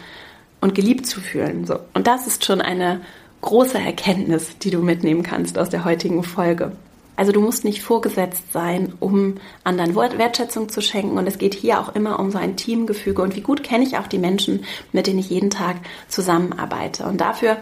und 0.62 0.76
geliebt 0.76 1.06
zu 1.06 1.20
fühlen. 1.20 1.66
So. 1.66 1.80
Und 1.94 2.08
das 2.08 2.28
ist 2.28 2.46
schon 2.46 2.62
eine 2.62 3.02
große 3.42 3.78
Erkenntnis, 3.78 4.58
die 4.60 4.72
du 4.72 4.80
mitnehmen 4.80 5.24
kannst 5.24 5.58
aus 5.58 5.70
der 5.70 5.86
heutigen 5.86 6.24
Folge. 6.24 6.72
Also 7.16 7.34
du 7.34 7.42
musst 7.42 7.66
nicht 7.66 7.82
vorgesetzt 7.82 8.54
sein, 8.54 8.94
um 9.02 9.36
anderen 9.66 9.94
Wertschätzung 9.94 10.70
zu 10.70 10.82
schenken. 10.82 11.18
Und 11.18 11.28
es 11.28 11.38
geht 11.38 11.54
hier 11.54 11.82
auch 11.82 11.94
immer 11.94 12.18
um 12.18 12.32
so 12.32 12.38
ein 12.38 12.56
Teamgefüge. 12.56 13.22
Und 13.22 13.36
wie 13.36 13.42
gut 13.42 13.62
kenne 13.62 13.84
ich 13.84 13.98
auch 13.98 14.08
die 14.08 14.18
Menschen, 14.18 14.64
mit 14.94 15.06
denen 15.06 15.20
ich 15.20 15.30
jeden 15.30 15.50
Tag 15.50 15.76
zusammenarbeite. 16.08 17.04
Und 17.04 17.20
dafür 17.20 17.58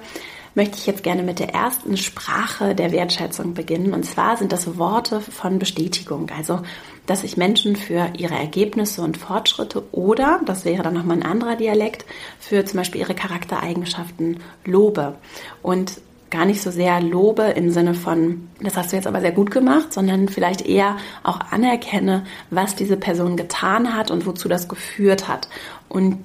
möchte 0.57 0.77
ich 0.77 0.87
jetzt 0.87 1.03
gerne 1.03 1.21
mit 1.21 1.37
der 1.37 1.53
ersten 1.53 1.97
Sprache 1.97 2.73
der 2.73 2.91
Wertschätzung 2.91 3.53
beginnen. 3.53 3.93
Und 3.93 4.03
zwar 4.05 4.37
sind 4.37 4.51
das 4.51 4.77
Worte 4.77 5.21
von 5.21 5.59
Bestätigung. 5.59 6.31
Also 6.35 6.61
dass 7.05 7.23
ich 7.23 7.37
Menschen 7.37 7.75
für 7.75 8.09
ihre 8.17 8.33
Ergebnisse 8.33 9.01
und 9.01 9.17
Fortschritte 9.17 9.83
oder, 9.93 10.41
das 10.45 10.65
wäre 10.65 10.83
dann 10.83 10.95
nochmal 10.95 11.17
ein 11.17 11.23
anderer 11.23 11.55
Dialekt, 11.55 12.05
für 12.39 12.65
zum 12.65 12.77
Beispiel 12.77 13.01
ihre 13.01 13.13
Charaktereigenschaften 13.13 14.39
lobe. 14.65 15.15
Und 15.61 16.01
gar 16.31 16.45
nicht 16.45 16.61
so 16.61 16.71
sehr 16.71 17.01
lobe 17.01 17.43
im 17.43 17.69
Sinne 17.69 17.93
von, 17.93 18.49
das 18.59 18.75
hast 18.75 18.91
du 18.91 18.97
jetzt 18.97 19.07
aber 19.07 19.21
sehr 19.21 19.31
gut 19.31 19.51
gemacht, 19.51 19.93
sondern 19.93 20.27
vielleicht 20.27 20.61
eher 20.61 20.97
auch 21.23 21.39
anerkenne, 21.51 22.25
was 22.49 22.75
diese 22.75 22.97
Person 22.97 23.37
getan 23.37 23.95
hat 23.95 24.11
und 24.11 24.25
wozu 24.25 24.49
das 24.49 24.67
geführt 24.67 25.27
hat. 25.27 25.47
Und 25.87 26.17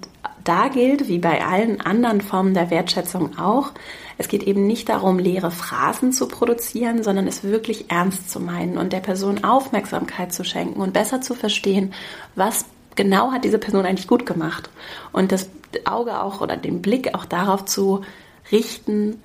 da 0.44 0.68
gilt, 0.68 1.08
wie 1.08 1.18
bei 1.18 1.44
allen 1.44 1.80
anderen 1.80 2.20
Formen 2.20 2.54
der 2.54 2.70
Wertschätzung 2.70 3.38
auch, 3.38 3.72
es 4.18 4.28
geht 4.28 4.42
eben 4.42 4.66
nicht 4.66 4.88
darum, 4.88 5.18
leere 5.18 5.50
Phrasen 5.50 6.12
zu 6.12 6.28
produzieren, 6.28 7.02
sondern 7.02 7.26
es 7.26 7.44
wirklich 7.44 7.90
ernst 7.90 8.30
zu 8.30 8.40
meinen 8.40 8.78
und 8.78 8.92
der 8.92 9.00
Person 9.00 9.42
Aufmerksamkeit 9.42 10.32
zu 10.32 10.44
schenken 10.44 10.80
und 10.80 10.92
besser 10.92 11.20
zu 11.20 11.34
verstehen, 11.34 11.92
was 12.34 12.64
genau 12.94 13.32
hat 13.32 13.44
diese 13.44 13.58
Person 13.58 13.86
eigentlich 13.86 14.06
gut 14.06 14.26
gemacht. 14.26 14.70
Und 15.12 15.32
das 15.32 15.48
Auge 15.84 16.20
auch 16.20 16.40
oder 16.40 16.56
den 16.56 16.82
Blick 16.82 17.14
auch 17.14 17.24
darauf 17.24 17.64
zu 17.64 18.02
richten, 18.50 19.20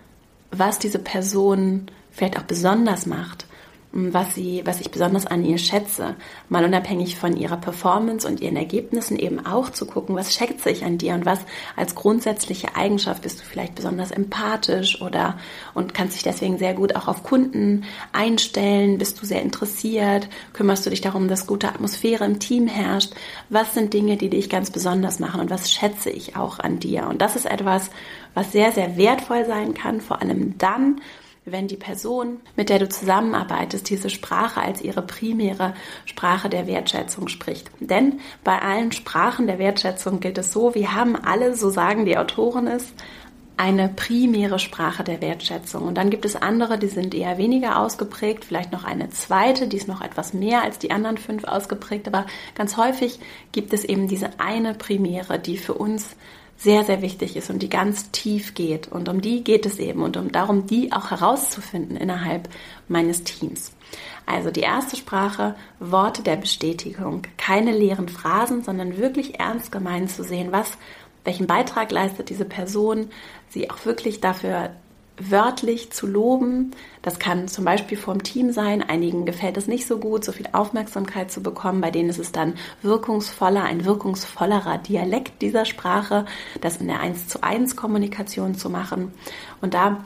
was 0.51 0.79
diese 0.79 0.99
Person 0.99 1.87
vielleicht 2.11 2.37
auch 2.39 2.43
besonders 2.43 3.05
macht. 3.05 3.46
Was, 3.91 4.35
sie, 4.35 4.61
was 4.65 4.81
ich 4.81 4.91
besonders 4.91 5.25
an 5.25 5.45
ihr 5.45 5.57
schätze. 5.57 6.15
Mal 6.49 6.65
unabhängig 6.65 7.15
von 7.15 7.37
ihrer 7.37 7.57
Performance 7.57 8.27
und 8.27 8.41
ihren 8.41 8.57
Ergebnissen 8.57 9.17
eben 9.17 9.45
auch 9.45 9.69
zu 9.69 9.85
gucken, 9.85 10.15
was 10.15 10.33
schätze 10.33 10.69
ich 10.69 10.83
an 10.83 10.97
dir 10.97 11.13
und 11.13 11.25
was 11.25 11.39
als 11.75 11.95
grundsätzliche 11.95 12.75
Eigenschaft 12.75 13.23
bist 13.23 13.39
du 13.39 13.43
vielleicht 13.43 13.75
besonders 13.75 14.11
empathisch 14.11 15.01
oder 15.01 15.37
und 15.73 15.93
kannst 15.93 16.15
dich 16.15 16.23
deswegen 16.23 16.57
sehr 16.57 16.73
gut 16.73 16.95
auch 16.95 17.07
auf 17.07 17.23
Kunden 17.23 17.85
einstellen, 18.11 18.97
bist 18.97 19.21
du 19.21 19.25
sehr 19.25 19.41
interessiert, 19.41 20.27
kümmerst 20.53 20.85
du 20.85 20.89
dich 20.89 21.01
darum, 21.01 21.27
dass 21.27 21.47
gute 21.47 21.69
Atmosphäre 21.69 22.25
im 22.25 22.39
Team 22.39 22.67
herrscht. 22.67 23.13
Was 23.49 23.73
sind 23.73 23.93
Dinge, 23.93 24.17
die 24.17 24.29
dich 24.29 24.49
ganz 24.49 24.69
besonders 24.69 25.19
machen 25.19 25.39
und 25.39 25.49
was 25.49 25.71
schätze 25.71 26.09
ich 26.09 26.35
auch 26.35 26.59
an 26.59 26.79
dir? 26.79 27.07
Und 27.07 27.21
das 27.21 27.35
ist 27.35 27.45
etwas, 27.45 27.89
was 28.33 28.51
sehr, 28.51 28.71
sehr 28.71 28.97
wertvoll 28.97 29.45
sein 29.45 29.73
kann, 29.73 30.01
vor 30.01 30.21
allem 30.21 30.57
dann, 30.57 31.01
wenn 31.51 31.67
die 31.67 31.77
Person, 31.77 32.39
mit 32.55 32.69
der 32.69 32.79
du 32.79 32.89
zusammenarbeitest, 32.89 33.89
diese 33.89 34.09
Sprache 34.09 34.61
als 34.61 34.81
ihre 34.81 35.01
primäre 35.01 35.73
Sprache 36.05 36.49
der 36.49 36.67
Wertschätzung 36.67 37.27
spricht. 37.27 37.71
Denn 37.79 38.19
bei 38.43 38.61
allen 38.61 38.91
Sprachen 38.91 39.47
der 39.47 39.59
Wertschätzung 39.59 40.19
gilt 40.19 40.37
es 40.37 40.51
so, 40.51 40.75
wir 40.75 40.93
haben 40.93 41.15
alle, 41.15 41.55
so 41.55 41.69
sagen 41.69 42.05
die 42.05 42.17
Autoren 42.17 42.67
es, 42.67 42.93
eine 43.57 43.89
primäre 43.89 44.59
Sprache 44.59 45.03
der 45.03 45.19
Wertschätzung. 45.19 45.83
Und 45.83 45.95
dann 45.95 46.11
gibt 46.11 46.25
es 46.25 46.35
andere, 46.35 46.77
die 46.77 46.87
sind 46.87 47.15
eher 47.15 47.39
weniger 47.39 47.79
ausgeprägt, 47.79 48.45
vielleicht 48.45 48.71
noch 48.71 48.83
eine 48.83 49.09
zweite, 49.09 49.67
die 49.67 49.77
ist 49.77 49.87
noch 49.87 50.01
etwas 50.01 50.33
mehr 50.33 50.61
als 50.61 50.77
die 50.77 50.91
anderen 50.91 51.17
fünf 51.17 51.43
ausgeprägt. 51.43 52.07
Aber 52.07 52.27
ganz 52.53 52.77
häufig 52.77 53.19
gibt 53.51 53.73
es 53.73 53.83
eben 53.83 54.07
diese 54.07 54.39
eine 54.39 54.75
primäre, 54.75 55.39
die 55.39 55.57
für 55.57 55.73
uns 55.73 56.15
sehr, 56.57 56.83
sehr 56.83 57.01
wichtig 57.01 57.35
ist 57.35 57.49
und 57.49 57.59
die 57.59 57.69
ganz 57.69 58.09
tief 58.11 58.55
geht. 58.55 58.87
Und 58.87 59.09
um 59.09 59.21
die 59.21 59.43
geht 59.43 59.65
es 59.65 59.77
eben 59.77 60.01
und 60.01 60.17
um 60.17 60.31
darum, 60.31 60.65
die 60.65 60.91
auch 60.91 61.11
herauszufinden 61.11 61.95
innerhalb 61.95 62.49
meines 62.87 63.23
Teams. 63.23 63.71
Also 64.25 64.49
die 64.51 64.61
erste 64.61 64.97
Sprache, 64.97 65.55
Worte 65.79 66.23
der 66.23 66.35
Bestätigung. 66.35 67.21
Keine 67.37 67.71
leeren 67.71 68.09
Phrasen, 68.09 68.63
sondern 68.63 68.97
wirklich 68.97 69.39
ernst 69.39 69.71
gemeint 69.71 70.11
zu 70.11 70.23
sehen, 70.23 70.51
was, 70.51 70.77
welchen 71.23 71.47
Beitrag 71.47 71.91
leistet 71.91 72.29
diese 72.29 72.45
Person, 72.45 73.09
sie 73.49 73.69
auch 73.69 73.85
wirklich 73.85 74.19
dafür 74.19 74.71
wörtlich 75.17 75.91
zu 75.91 76.07
loben. 76.07 76.71
Das 77.01 77.19
kann 77.19 77.47
zum 77.47 77.65
Beispiel 77.65 77.97
vom 77.97 78.23
Team 78.23 78.51
sein. 78.51 78.83
Einigen 78.83 79.25
gefällt 79.25 79.57
es 79.57 79.67
nicht 79.67 79.87
so 79.87 79.97
gut, 79.97 80.23
so 80.23 80.31
viel 80.31 80.47
Aufmerksamkeit 80.51 81.31
zu 81.31 81.41
bekommen. 81.41 81.81
Bei 81.81 81.91
denen 81.91 82.09
ist 82.09 82.19
es 82.19 82.31
dann 82.31 82.53
wirkungsvoller, 82.81 83.63
ein 83.63 83.85
wirkungsvollerer 83.85 84.77
Dialekt 84.77 85.41
dieser 85.41 85.65
Sprache, 85.65 86.25
das 86.61 86.77
in 86.77 86.87
der 86.87 86.99
1 86.99 87.27
zu 87.27 87.43
1 87.43 87.75
Kommunikation 87.75 88.55
zu 88.55 88.69
machen. 88.69 89.11
Und 89.61 89.73
da 89.73 90.05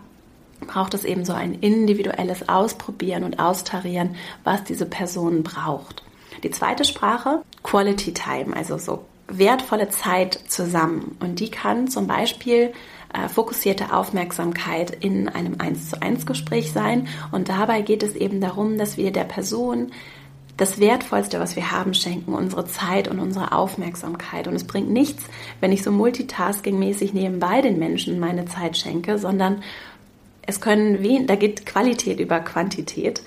braucht 0.67 0.93
es 0.93 1.03
eben 1.03 1.25
so 1.25 1.33
ein 1.33 1.55
individuelles 1.55 2.47
Ausprobieren 2.47 3.23
und 3.23 3.39
Austarieren, 3.39 4.15
was 4.43 4.63
diese 4.63 4.85
Person 4.85 5.43
braucht. 5.43 6.03
Die 6.43 6.51
zweite 6.51 6.85
Sprache, 6.85 7.41
Quality 7.63 8.13
Time, 8.13 8.55
also 8.55 8.77
so 8.77 9.05
wertvolle 9.27 9.89
Zeit 9.89 10.39
zusammen. 10.47 11.17
Und 11.19 11.39
die 11.39 11.49
kann 11.49 11.87
zum 11.87 12.07
Beispiel 12.07 12.73
äh, 13.13 13.27
fokussierte 13.29 13.93
Aufmerksamkeit 13.93 14.91
in 14.91 15.27
einem 15.29 15.55
1 15.59 15.89
zu 15.89 16.01
1 16.01 16.25
Gespräch 16.25 16.71
sein. 16.71 17.07
Und 17.31 17.49
dabei 17.49 17.81
geht 17.81 18.03
es 18.03 18.15
eben 18.15 18.41
darum, 18.41 18.77
dass 18.77 18.97
wir 18.97 19.11
der 19.11 19.23
Person 19.23 19.91
das 20.57 20.79
Wertvollste, 20.79 21.39
was 21.39 21.55
wir 21.55 21.71
haben, 21.71 21.93
schenken, 21.93 22.33
unsere 22.33 22.65
Zeit 22.67 23.07
und 23.07 23.19
unsere 23.19 23.51
Aufmerksamkeit. 23.51 24.47
Und 24.47 24.55
es 24.55 24.65
bringt 24.65 24.91
nichts, 24.91 25.23
wenn 25.59 25.71
ich 25.71 25.81
so 25.81 25.91
multitaskingmäßig 25.91 27.13
nebenbei 27.13 27.61
den 27.61 27.79
Menschen 27.79 28.19
meine 28.19 28.45
Zeit 28.45 28.77
schenke, 28.77 29.17
sondern 29.17 29.63
es 30.43 30.61
können, 30.61 31.27
da 31.27 31.35
geht 31.35 31.65
Qualität 31.65 32.19
über 32.19 32.39
Quantität 32.39 33.21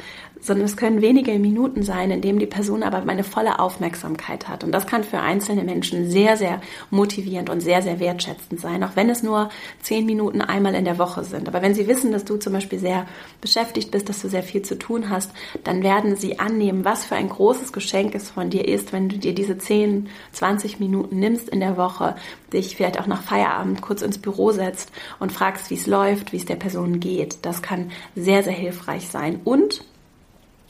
sondern 0.44 0.66
es 0.66 0.76
können 0.76 1.00
wenige 1.00 1.38
Minuten 1.38 1.82
sein, 1.82 2.10
in 2.10 2.20
denen 2.20 2.38
die 2.38 2.46
Person 2.46 2.82
aber 2.82 3.02
meine 3.04 3.24
volle 3.24 3.58
Aufmerksamkeit 3.58 4.46
hat. 4.46 4.62
Und 4.62 4.72
das 4.72 4.86
kann 4.86 5.02
für 5.02 5.18
einzelne 5.20 5.64
Menschen 5.64 6.10
sehr, 6.10 6.36
sehr 6.36 6.60
motivierend 6.90 7.48
und 7.48 7.60
sehr, 7.60 7.80
sehr 7.80 7.98
wertschätzend 7.98 8.60
sein, 8.60 8.84
auch 8.84 8.94
wenn 8.94 9.08
es 9.08 9.22
nur 9.22 9.48
zehn 9.80 10.04
Minuten 10.04 10.42
einmal 10.42 10.74
in 10.74 10.84
der 10.84 10.98
Woche 10.98 11.24
sind. 11.24 11.48
Aber 11.48 11.62
wenn 11.62 11.74
sie 11.74 11.88
wissen, 11.88 12.12
dass 12.12 12.26
du 12.26 12.36
zum 12.36 12.52
Beispiel 12.52 12.78
sehr 12.78 13.06
beschäftigt 13.40 13.90
bist, 13.90 14.10
dass 14.10 14.20
du 14.20 14.28
sehr 14.28 14.42
viel 14.42 14.60
zu 14.60 14.78
tun 14.78 15.08
hast, 15.08 15.30
dann 15.64 15.82
werden 15.82 16.16
sie 16.16 16.38
annehmen, 16.38 16.84
was 16.84 17.06
für 17.06 17.16
ein 17.16 17.30
großes 17.30 17.72
Geschenk 17.72 18.14
es 18.14 18.30
von 18.30 18.50
dir 18.50 18.68
ist, 18.68 18.92
wenn 18.92 19.08
du 19.08 19.16
dir 19.16 19.34
diese 19.34 19.56
10, 19.56 20.10
20 20.32 20.78
Minuten 20.78 21.18
nimmst 21.18 21.48
in 21.48 21.60
der 21.60 21.78
Woche, 21.78 22.16
dich 22.52 22.76
vielleicht 22.76 23.00
auch 23.00 23.06
nach 23.06 23.22
Feierabend 23.22 23.80
kurz 23.80 24.02
ins 24.02 24.18
Büro 24.18 24.52
setzt 24.52 24.92
und 25.20 25.32
fragst, 25.32 25.70
wie 25.70 25.74
es 25.74 25.86
läuft, 25.86 26.32
wie 26.32 26.36
es 26.36 26.44
der 26.44 26.56
Person 26.56 27.00
geht. 27.00 27.38
Das 27.42 27.62
kann 27.62 27.90
sehr, 28.14 28.42
sehr 28.42 28.52
hilfreich 28.52 29.08
sein. 29.08 29.40
Und 29.44 29.82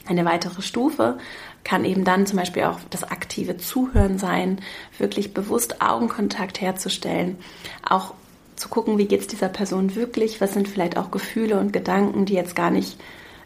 eine 0.05 0.25
weitere 0.25 0.61
Stufe 0.61 1.17
kann 1.63 1.83
eben 1.83 2.03
dann 2.03 2.27
zum 2.27 2.37
Beispiel 2.37 2.63
auch 2.63 2.79
das 2.89 3.03
aktive 3.03 3.57
Zuhören 3.57 4.17
sein, 4.17 4.59
wirklich 4.97 5.33
bewusst 5.33 5.81
Augenkontakt 5.81 6.61
herzustellen, 6.61 7.37
auch 7.87 8.13
zu 8.55 8.69
gucken, 8.69 8.97
wie 8.97 9.07
geht 9.07 9.21
es 9.21 9.27
dieser 9.27 9.49
Person 9.49 9.95
wirklich, 9.95 10.39
was 10.39 10.53
sind 10.53 10.67
vielleicht 10.67 10.97
auch 10.97 11.11
Gefühle 11.11 11.59
und 11.59 11.73
Gedanken, 11.73 12.25
die 12.25 12.33
jetzt 12.33 12.55
gar 12.55 12.71
nicht 12.71 12.97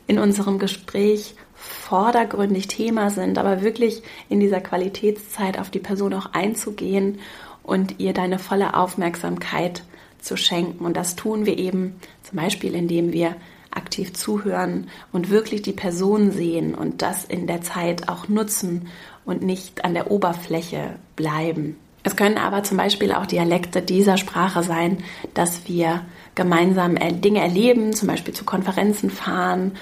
in 0.08 0.20
unserem 0.20 0.60
Gespräch 0.60 1.36
vordergründig 1.56 2.68
Thema 2.68 3.10
sind, 3.10 3.38
aber 3.38 3.62
wirklich 3.62 4.04
in 4.28 4.40
dieser 4.40 4.62
Qualitätszeit 4.62 5.60
auf 5.60 5.70
die 5.70 5.80
Person 5.80 6.14
auch 6.14 6.34
einzugehen 6.34 7.20
und 7.64 8.00
ihr 8.00 8.14
deine 8.14 8.40
volle 8.40 8.76
Aufmerksamkeit 8.76 9.84
zu 10.20 10.38
schenken. 10.38 10.86
Und 10.86 10.98
das 10.98 11.16
tun 11.16 11.46
wir 11.46 11.58
eben 11.58 12.00
zum 12.24 12.38
Beispiel, 12.38 12.76
indem 12.76 13.12
wir 13.14 13.36
aktiv 13.72 14.14
zuhören 14.14 14.88
und 15.12 15.30
wirklich 15.30 15.62
die 15.62 15.74
Person 15.74 16.32
sehen 16.32 16.76
und 16.76 17.02
das 17.02 17.26
in 17.26 17.48
der 17.48 17.62
Zeit 17.62 18.10
auch 18.10 18.28
nutzen 18.28 18.88
und 19.26 19.44
nicht 19.44 19.86
an 19.86 19.94
der 19.94 20.12
Oberfläche 20.12 20.96
bleiben. 21.16 21.78
Es 22.04 22.16
können 22.16 22.38
aber 22.38 22.64
zum 22.64 22.78
Beispiel 22.78 23.12
auch 23.12 23.26
Dialekte 23.26 23.82
dieser 23.82 24.18
Sprache 24.18 24.64
sein, 24.64 25.04
dass 25.34 25.68
wir 25.68 26.02
gemeinsam 26.36 26.96
Dinge 27.22 27.42
erleben, 27.42 27.94
zum 27.94 28.08
Beispiel 28.08 28.34
zu 28.34 28.46
Konferenzen 28.46 29.10
fahren, 29.10 29.74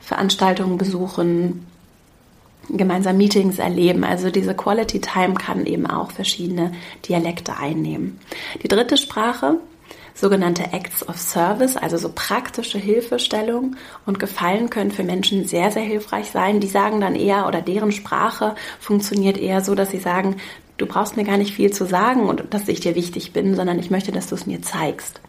Veranstaltungen 0.00 0.78
besuchen, 0.78 1.66
gemeinsam 2.68 3.16
Meetings 3.16 3.58
erleben. 3.58 4.04
Also 4.04 4.30
diese 4.30 4.54
Quality 4.54 5.00
Time 5.00 5.34
kann 5.34 5.66
eben 5.66 5.86
auch 5.86 6.10
verschiedene 6.10 6.72
Dialekte 7.08 7.56
einnehmen. 7.56 8.18
Die 8.62 8.68
dritte 8.68 8.96
Sprache 8.96 9.58
sogenannte 10.20 10.72
Acts 10.72 11.08
of 11.08 11.18
Service, 11.18 11.76
also 11.76 11.96
so 11.96 12.12
praktische 12.14 12.78
Hilfestellung 12.78 13.76
und 14.06 14.18
Gefallen 14.18 14.70
können 14.70 14.90
für 14.90 15.02
Menschen 15.02 15.46
sehr, 15.46 15.70
sehr 15.70 15.82
hilfreich 15.82 16.30
sein. 16.30 16.60
Die 16.60 16.68
sagen 16.68 17.00
dann 17.00 17.16
eher 17.16 17.48
oder 17.48 17.62
deren 17.62 17.92
Sprache 17.92 18.54
funktioniert 18.78 19.38
eher 19.38 19.62
so, 19.62 19.74
dass 19.74 19.90
sie 19.90 19.98
sagen, 19.98 20.36
du 20.76 20.86
brauchst 20.86 21.16
mir 21.16 21.24
gar 21.24 21.36
nicht 21.36 21.54
viel 21.54 21.72
zu 21.72 21.86
sagen 21.86 22.28
und 22.28 22.44
dass 22.52 22.68
ich 22.68 22.80
dir 22.80 22.94
wichtig 22.94 23.32
bin, 23.32 23.54
sondern 23.54 23.78
ich 23.78 23.90
möchte, 23.90 24.12
dass 24.12 24.28
du 24.28 24.34
es 24.34 24.46
mir 24.46 24.62
zeigst. 24.62 25.20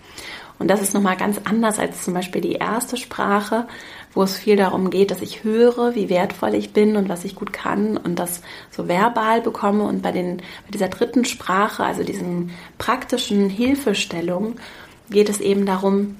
Und 0.62 0.68
das 0.68 0.84
ist 0.84 0.94
nochmal 0.94 1.18
ganz 1.18 1.42
anders 1.44 1.80
als 1.80 2.04
zum 2.04 2.14
Beispiel 2.14 2.40
die 2.40 2.54
erste 2.54 2.96
Sprache, 2.96 3.66
wo 4.14 4.22
es 4.22 4.38
viel 4.38 4.58
darum 4.58 4.92
geht, 4.92 5.10
dass 5.10 5.24
ich 5.24 5.44
höre, 5.44 5.96
wie 5.96 6.08
wertvoll 6.08 6.54
ich 6.54 6.72
bin 6.72 6.98
und 6.98 7.10
was 7.10 7.26
ich 7.26 7.34
gut 7.34 7.52
kann 7.52 7.98
und 7.98 8.20
das 8.20 8.44
so 8.70 8.88
verbal 8.88 9.42
bekomme. 9.42 9.86
Und 9.86 10.04
bei, 10.04 10.12
den, 10.12 10.38
bei 10.38 10.72
dieser 10.72 10.90
dritten 10.90 11.26
Sprache, 11.26 11.84
also 11.84 12.04
diesen 12.04 12.52
praktischen 12.78 13.50
Hilfestellungen, 13.50 14.60
geht 15.12 15.30
es 15.30 15.40
eben 15.40 15.66
darum, 15.66 16.16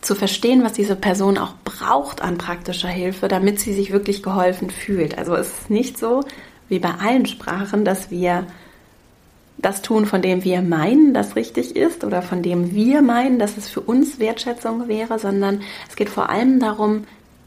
zu 0.00 0.14
verstehen, 0.14 0.62
was 0.62 0.74
diese 0.74 0.96
Person 0.96 1.38
auch 1.38 1.54
braucht 1.64 2.22
an 2.22 2.38
praktischer 2.38 2.88
Hilfe, 2.88 3.26
damit 3.26 3.58
sie 3.58 3.72
sich 3.72 3.90
wirklich 3.90 4.22
geholfen 4.22 4.70
fühlt. 4.70 5.18
Also 5.18 5.34
es 5.34 5.48
ist 5.48 5.70
nicht 5.70 5.98
so 5.98 6.22
wie 6.68 6.78
bei 6.78 6.90
allen 6.90 7.26
Sprachen, 7.26 7.84
dass 7.84 8.10
wir 8.10 8.46
das 9.56 9.82
tun, 9.82 10.04
von 10.04 10.20
dem 10.20 10.44
wir 10.44 10.62
meinen, 10.62 11.14
das 11.14 11.36
richtig 11.36 11.74
ist 11.74 12.04
oder 12.04 12.22
von 12.22 12.42
dem 12.42 12.74
wir 12.74 13.02
meinen, 13.02 13.38
dass 13.38 13.56
es 13.56 13.68
für 13.68 13.80
uns 13.80 14.18
Wertschätzung 14.18 14.88
wäre, 14.88 15.18
sondern 15.18 15.62
es 15.88 15.96
geht 15.96 16.10
vor 16.10 16.28
allem 16.28 16.60
darum, 16.60 17.04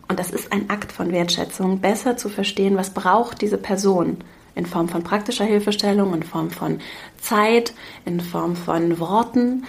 und 0.09 0.19
das 0.19 0.31
ist 0.31 0.53
ein 0.53 0.69
Akt 0.69 0.91
von 0.91 1.11
Wertschätzung, 1.11 1.79
besser 1.79 2.15
zu 2.17 2.29
verstehen, 2.29 2.77
was 2.77 2.91
braucht 2.91 3.41
diese 3.41 3.57
Person 3.57 4.17
in 4.55 4.65
Form 4.65 4.89
von 4.89 5.03
praktischer 5.03 5.45
Hilfestellung, 5.45 6.13
in 6.13 6.23
Form 6.23 6.49
von 6.49 6.79
Zeit, 7.19 7.73
in 8.05 8.21
Form 8.21 8.55
von 8.55 8.99
Worten, 8.99 9.65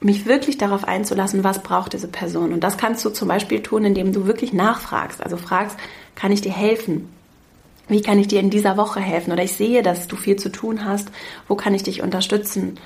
mich 0.00 0.26
wirklich 0.26 0.58
darauf 0.58 0.84
einzulassen, 0.84 1.44
was 1.44 1.62
braucht 1.62 1.92
diese 1.92 2.08
Person. 2.08 2.52
Und 2.52 2.60
das 2.60 2.78
kannst 2.78 3.04
du 3.04 3.10
zum 3.10 3.28
Beispiel 3.28 3.62
tun, 3.62 3.84
indem 3.84 4.12
du 4.12 4.26
wirklich 4.26 4.52
nachfragst. 4.52 5.22
Also 5.22 5.36
fragst, 5.36 5.76
kann 6.14 6.32
ich 6.32 6.40
dir 6.40 6.52
helfen? 6.52 7.08
Wie 7.88 8.02
kann 8.02 8.18
ich 8.18 8.28
dir 8.28 8.40
in 8.40 8.50
dieser 8.50 8.76
Woche 8.76 9.00
helfen? 9.00 9.32
Oder 9.32 9.44
ich 9.44 9.54
sehe, 9.54 9.82
dass 9.82 10.06
du 10.08 10.16
viel 10.16 10.36
zu 10.36 10.50
tun 10.50 10.84
hast. 10.84 11.08
Wo 11.48 11.54
kann 11.54 11.74
ich 11.74 11.82
dich 11.82 12.02
unterstützen? 12.02 12.78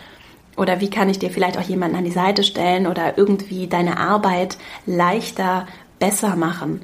Oder 0.57 0.81
wie 0.81 0.91
kann 0.91 1.09
ich 1.09 1.19
dir 1.19 1.31
vielleicht 1.31 1.59
auch 1.59 1.63
jemanden 1.63 1.97
an 1.97 2.05
die 2.05 2.11
Seite 2.11 2.45
stellen 2.45 2.87
oder 2.87 3.19
irgendwie 3.19 3.67
deine 3.67 3.99
Arbeit 3.99 4.59
leichter, 4.87 5.67
besser 5.99 6.37
machen, 6.37 6.83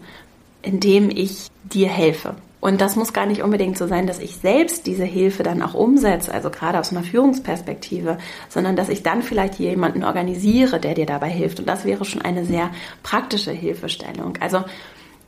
indem 0.63 1.11
ich 1.11 1.49
dir 1.65 1.89
helfe? 1.89 2.35
Und 2.61 2.81
das 2.81 2.97
muss 2.97 3.13
gar 3.13 3.27
nicht 3.27 3.43
unbedingt 3.43 3.79
so 3.79 3.87
sein, 3.87 4.07
dass 4.07 4.19
ich 4.19 4.37
selbst 4.37 4.87
diese 4.87 5.05
Hilfe 5.05 5.45
dann 5.45 5.63
auch 5.63 5.75
umsetze, 5.75 6.33
also 6.35 6.51
gerade 6.51 6.81
aus 6.81 6.91
einer 6.91 7.05
Führungsperspektive, 7.05 8.19
sondern 8.49 8.75
dass 8.75 8.89
ich 8.89 9.05
dann 9.05 9.23
vielleicht 9.23 9.61
jemanden 9.61 10.03
organisiere, 10.03 10.81
der 10.81 10.95
dir 10.95 11.07
dabei 11.07 11.29
hilft. 11.29 11.61
Und 11.61 11.69
das 11.69 11.85
wäre 11.85 12.05
schon 12.05 12.23
eine 12.23 12.45
sehr 12.45 12.71
praktische 13.05 13.53
Hilfestellung. 13.53 14.35
Also 14.41 14.65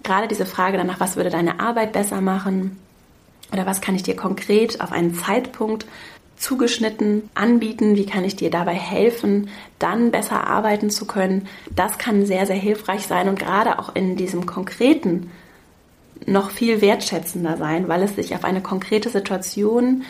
gerade 0.03 0.27
diese 0.27 0.47
Frage 0.47 0.77
danach, 0.77 0.99
was 0.99 1.17
würde 1.17 1.31
deine 1.31 1.61
Arbeit 1.61 1.93
besser 1.93 2.21
machen 2.21 2.79
oder 3.53 3.65
was 3.65 3.81
kann 3.81 3.95
ich 3.95 4.03
dir 4.03 4.17
konkret 4.17 4.81
auf 4.81 4.91
einen 4.91 5.15
Zeitpunkt 5.15 5.87
zugeschnitten 6.37 7.29
anbieten, 7.35 7.97
wie 7.97 8.07
kann 8.07 8.25
ich 8.25 8.35
dir 8.35 8.51
dabei 8.51 8.75
helfen, 8.75 9.51
dann 9.79 10.11
besser 10.11 10.47
arbeiten 10.47 10.89
zu 10.89 11.05
können, 11.05 11.47
das 11.71 11.99
kann 11.99 12.25
sehr, 12.25 12.47
sehr 12.47 12.57
hilfreich 12.57 13.07
sein 13.07 13.29
und 13.29 13.39
gerade 13.39 13.79
auch 13.79 13.95
in 13.95 14.17
diesem 14.17 14.47
konkreten 14.47 15.31
noch 16.27 16.51
viel 16.51 16.81
wertschätzender 16.81 17.57
sein, 17.57 17.89
weil 17.89 18.03
es 18.03 18.17
sich 18.17 18.35
auf 18.35 18.45
eine 18.45 18.61
konkrete 18.61 19.09
Situation 19.09 20.05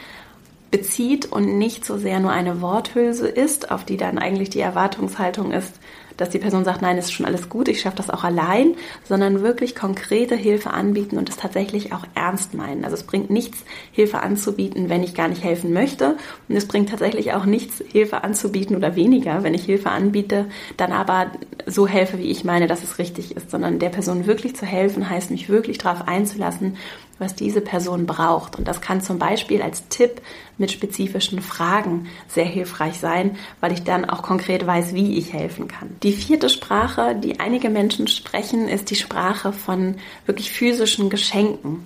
bezieht 0.71 1.27
und 1.27 1.59
nicht 1.59 1.85
so 1.85 1.99
sehr 1.99 2.21
nur 2.21 2.31
eine 2.31 2.61
Worthülse 2.61 3.29
ist, 3.29 3.71
auf 3.71 3.85
die 3.85 3.97
dann 3.97 4.19
eigentlich 4.19 4.51
die 4.51 4.61
Erwartungshaltung 4.61 5.53
ist, 5.53 5.81
dass 6.21 6.31
die 6.31 6.39
Person 6.39 6.65
sagt, 6.65 6.83
nein, 6.83 6.99
ist 6.99 7.13
schon 7.13 7.25
alles 7.25 7.49
gut, 7.49 7.69
ich 7.69 7.81
schaffe 7.81 7.97
das 7.97 8.11
auch 8.11 8.25
allein, 8.25 8.75
sondern 9.05 9.43
wirklich 9.43 9.75
konkrete 9.75 10.37
Hilfe 10.37 10.71
anbieten 10.71 11.17
und 11.17 11.29
es 11.29 11.37
tatsächlich 11.37 11.93
auch 11.93 12.05
ernst 12.15 12.53
meinen. 12.55 12.85
Also 12.85 12.95
es 12.95 13.05
bringt 13.05 13.31
nichts, 13.31 13.65
Hilfe 13.91 14.21
anzubieten, 14.21 14.91
wenn 14.91 15.03
ich 15.03 15.15
gar 15.15 15.29
nicht 15.29 15.43
helfen 15.43 15.73
möchte. 15.73 16.17
Und 16.49 16.57
es 16.57 16.69
bringt 16.69 16.91
tatsächlich 16.91 17.33
auch 17.33 17.47
nichts, 17.47 17.83
Hilfe 17.91 18.23
anzubieten 18.23 18.77
oder 18.77 18.97
weniger, 18.97 19.43
wenn 19.43 19.55
ich 19.55 19.65
Hilfe 19.65 19.91
anbiete, 19.91 20.47
dann 20.77 20.93
aber 20.93 21.31
so 21.67 21.87
helfe, 21.87 22.19
wie 22.19 22.31
ich 22.31 22.45
meine, 22.45 22.67
dass 22.67 22.83
es 22.83 22.99
richtig 22.99 23.37
ist, 23.37 23.51
sondern 23.51 23.79
der 23.79 23.89
Person 23.89 24.27
wirklich 24.27 24.55
zu 24.55 24.67
helfen, 24.67 25.09
heißt 25.09 25.31
mich 25.31 25.49
wirklich 25.49 25.79
darauf 25.79 26.07
einzulassen 26.07 26.77
was 27.21 27.35
diese 27.35 27.61
Person 27.61 28.07
braucht. 28.07 28.57
Und 28.57 28.67
das 28.67 28.81
kann 28.81 29.01
zum 29.01 29.19
Beispiel 29.19 29.63
als 29.63 29.87
Tipp 29.89 30.21
mit 30.59 30.73
spezifischen 30.73 31.41
Fragen 31.43 32.09
sehr 32.29 32.47
hilfreich 32.47 32.99
sein, 32.99 33.37
weil 33.61 33.73
ich 33.73 33.85
dann 33.85 34.09
auch 34.09 34.23
konkret 34.23 34.67
weiß, 34.67 34.95
wie 34.95 35.19
ich 35.19 35.33
helfen 35.33 35.69
kann. 35.69 35.97
Die 36.03 36.13
vierte 36.13 36.49
Sprache, 36.49 37.15
die 37.15 37.39
einige 37.39 37.71
Menschen 37.71 38.09
sprechen, 38.09 38.69
ist 38.69 38.91
die 38.91 38.97
Sprache 38.97 39.53
von 39.53 39.97
wirklich 40.27 40.51
physischen 40.51 41.11
Geschenken. 41.11 41.85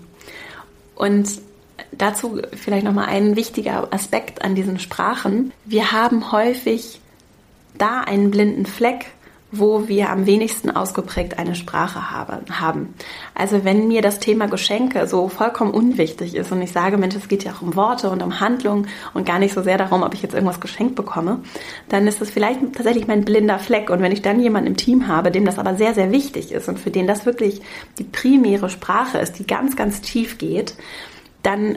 Und 0.94 1.28
dazu 1.92 2.40
vielleicht 2.52 2.84
nochmal 2.84 3.06
ein 3.06 3.36
wichtiger 3.36 3.92
Aspekt 3.92 4.42
an 4.42 4.54
diesen 4.54 4.78
Sprachen. 4.78 5.52
Wir 5.64 5.92
haben 5.92 6.32
häufig 6.32 7.00
da 7.76 8.00
einen 8.00 8.30
blinden 8.30 8.66
Fleck 8.66 9.06
wo 9.58 9.88
wir 9.88 10.10
am 10.10 10.26
wenigsten 10.26 10.70
ausgeprägt 10.70 11.38
eine 11.38 11.54
Sprache 11.54 12.10
habe, 12.10 12.40
haben. 12.50 12.94
Also 13.34 13.64
wenn 13.64 13.88
mir 13.88 14.02
das 14.02 14.20
Thema 14.20 14.46
Geschenke 14.46 15.06
so 15.06 15.28
vollkommen 15.28 15.72
unwichtig 15.72 16.34
ist 16.34 16.52
und 16.52 16.62
ich 16.62 16.72
sage, 16.72 16.96
Mensch, 16.96 17.14
es 17.14 17.28
geht 17.28 17.44
ja 17.44 17.52
auch 17.52 17.62
um 17.62 17.76
Worte 17.76 18.10
und 18.10 18.22
um 18.22 18.40
Handlung 18.40 18.86
und 19.12 19.26
gar 19.26 19.38
nicht 19.38 19.54
so 19.54 19.62
sehr 19.62 19.78
darum, 19.78 20.02
ob 20.02 20.14
ich 20.14 20.22
jetzt 20.22 20.34
irgendwas 20.34 20.60
geschenkt 20.60 20.94
bekomme, 20.94 21.40
dann 21.88 22.06
ist 22.06 22.20
das 22.20 22.30
vielleicht 22.30 22.60
tatsächlich 22.74 23.06
mein 23.06 23.24
blinder 23.24 23.58
Fleck. 23.58 23.90
Und 23.90 24.02
wenn 24.02 24.12
ich 24.12 24.22
dann 24.22 24.40
jemanden 24.40 24.68
im 24.68 24.76
Team 24.76 25.08
habe, 25.08 25.30
dem 25.30 25.44
das 25.44 25.58
aber 25.58 25.74
sehr, 25.74 25.94
sehr 25.94 26.12
wichtig 26.12 26.52
ist 26.52 26.68
und 26.68 26.78
für 26.78 26.90
den 26.90 27.06
das 27.06 27.26
wirklich 27.26 27.60
die 27.98 28.04
primäre 28.04 28.68
Sprache 28.68 29.18
ist, 29.18 29.38
die 29.38 29.46
ganz, 29.46 29.76
ganz 29.76 30.00
tief 30.00 30.38
geht, 30.38 30.74
dann 31.42 31.76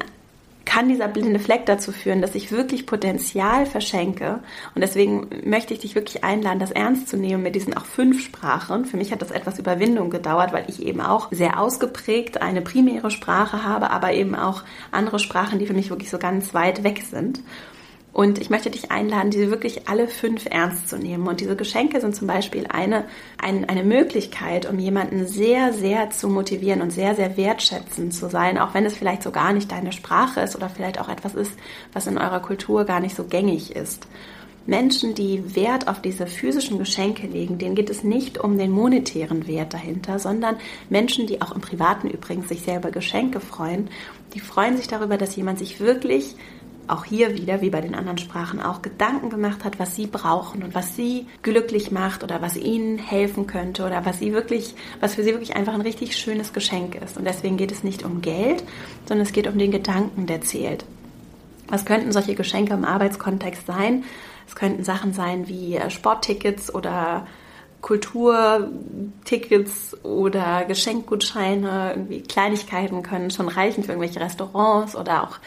kann 0.67 0.89
dieser 0.89 1.07
blinde 1.07 1.39
Fleck 1.39 1.65
dazu 1.65 1.93
führen, 1.93 2.21
dass 2.21 2.35
ich 2.35 2.51
wirklich 2.51 2.85
Potenzial 2.85 3.65
verschenke. 3.65 4.41
Und 4.75 4.81
deswegen 4.81 5.27
möchte 5.45 5.73
ich 5.73 5.79
dich 5.79 5.95
wirklich 5.95 6.25
einladen, 6.25 6.59
das 6.59 6.71
ernst 6.71 7.07
zu 7.07 7.15
nehmen 7.15 7.41
mit 7.41 7.55
diesen 7.55 7.75
auch 7.75 7.85
fünf 7.85 8.21
Sprachen. 8.21 8.85
Für 8.85 8.97
mich 8.97 9.13
hat 9.13 9.21
das 9.21 9.31
etwas 9.31 9.59
Überwindung 9.59 10.09
gedauert, 10.09 10.51
weil 10.51 10.65
ich 10.67 10.85
eben 10.85 10.99
auch 10.99 11.31
sehr 11.31 11.59
ausgeprägt 11.59 12.41
eine 12.41 12.61
primäre 12.61 13.11
Sprache 13.11 13.63
habe, 13.63 13.91
aber 13.91 14.11
eben 14.11 14.35
auch 14.35 14.63
andere 14.91 15.19
Sprachen, 15.19 15.57
die 15.57 15.65
für 15.65 15.73
mich 15.73 15.89
wirklich 15.89 16.09
so 16.09 16.19
ganz 16.19 16.53
weit 16.53 16.83
weg 16.83 17.01
sind. 17.09 17.39
Und 18.17 18.39
ich 18.39 18.49
möchte 18.49 18.71
dich 18.71 18.89
einladen, 18.89 19.29
diese 19.29 19.51
wirklich 19.51 19.87
alle 19.87 20.07
fünf 20.07 20.47
ernst 20.49 20.89
zu 20.89 20.97
nehmen. 20.97 21.27
Und 21.27 21.39
diese 21.39 21.55
Geschenke 21.55 22.01
sind 22.01 22.15
zum 22.15 22.25
Beispiel 22.25 22.65
eine, 22.67 23.05
ein, 23.37 23.69
eine 23.69 23.83
Möglichkeit, 23.83 24.67
um 24.67 24.79
jemanden 24.79 25.27
sehr, 25.27 25.71
sehr 25.71 26.09
zu 26.09 26.27
motivieren 26.27 26.81
und 26.81 26.89
sehr, 26.89 27.13
sehr 27.13 27.37
wertschätzend 27.37 28.15
zu 28.15 28.27
sein, 28.27 28.57
auch 28.57 28.73
wenn 28.73 28.87
es 28.87 28.97
vielleicht 28.97 29.21
so 29.21 29.29
gar 29.29 29.53
nicht 29.53 29.71
deine 29.71 29.91
Sprache 29.91 30.41
ist 30.41 30.55
oder 30.55 30.67
vielleicht 30.67 30.99
auch 30.99 31.09
etwas 31.09 31.35
ist, 31.35 31.51
was 31.93 32.07
in 32.07 32.17
eurer 32.17 32.39
Kultur 32.39 32.85
gar 32.85 33.01
nicht 33.01 33.15
so 33.15 33.23
gängig 33.23 33.75
ist. 33.75 34.07
Menschen, 34.65 35.13
die 35.13 35.55
Wert 35.55 35.87
auf 35.87 36.01
diese 36.01 36.25
physischen 36.25 36.79
Geschenke 36.79 37.27
legen, 37.27 37.59
denen 37.59 37.75
geht 37.75 37.91
es 37.91 38.03
nicht 38.03 38.39
um 38.39 38.57
den 38.57 38.71
monetären 38.71 39.47
Wert 39.47 39.75
dahinter, 39.75 40.17
sondern 40.17 40.55
Menschen, 40.89 41.27
die 41.27 41.43
auch 41.43 41.51
im 41.51 41.61
Privaten 41.61 42.09
übrigens 42.09 42.49
sich 42.49 42.63
sehr 42.63 42.77
über 42.77 42.89
Geschenke 42.89 43.39
freuen, 43.39 43.89
die 44.33 44.39
freuen 44.39 44.75
sich 44.75 44.87
darüber, 44.87 45.17
dass 45.17 45.35
jemand 45.35 45.59
sich 45.59 45.79
wirklich 45.79 46.35
auch 46.87 47.05
hier 47.05 47.35
wieder, 47.35 47.61
wie 47.61 47.69
bei 47.69 47.81
den 47.81 47.95
anderen 47.95 48.17
Sprachen 48.17 48.61
auch, 48.61 48.81
Gedanken 48.81 49.29
gemacht 49.29 49.63
hat, 49.63 49.79
was 49.79 49.95
sie 49.95 50.07
brauchen 50.07 50.63
und 50.63 50.75
was 50.75 50.95
sie 50.95 51.27
glücklich 51.41 51.91
macht 51.91 52.23
oder 52.23 52.41
was 52.41 52.57
ihnen 52.57 52.97
helfen 52.97 53.47
könnte 53.47 53.85
oder 53.85 54.05
was 54.05 54.19
sie 54.19 54.33
wirklich, 54.33 54.75
was 54.99 55.15
für 55.15 55.23
sie 55.23 55.31
wirklich 55.31 55.55
einfach 55.55 55.73
ein 55.73 55.81
richtig 55.81 56.17
schönes 56.17 56.53
Geschenk 56.53 56.95
ist. 56.95 57.17
Und 57.17 57.25
deswegen 57.25 57.57
geht 57.57 57.71
es 57.71 57.83
nicht 57.83 58.03
um 58.03 58.21
Geld, 58.21 58.63
sondern 59.07 59.25
es 59.25 59.33
geht 59.33 59.47
um 59.47 59.57
den 59.57 59.71
Gedanken, 59.71 60.25
der 60.25 60.41
zählt. 60.41 60.85
Was 61.67 61.85
könnten 61.85 62.11
solche 62.11 62.35
Geschenke 62.35 62.73
im 62.73 62.85
Arbeitskontext 62.85 63.67
sein? 63.67 64.03
Es 64.47 64.55
könnten 64.55 64.83
Sachen 64.83 65.13
sein 65.13 65.47
wie 65.47 65.75
äh, 65.75 65.89
Sporttickets 65.89 66.73
oder 66.73 67.27
Kulturtickets 67.81 69.97
oder 70.03 70.65
Geschenkgutscheine, 70.65 71.93
irgendwie 71.95 72.21
Kleinigkeiten 72.21 73.03
können 73.03 73.29
schon 73.29 73.49
reichen 73.49 73.83
für 73.83 73.91
irgendwelche 73.91 74.19
Restaurants 74.19 74.95
oder 74.95 75.21
auch 75.23 75.37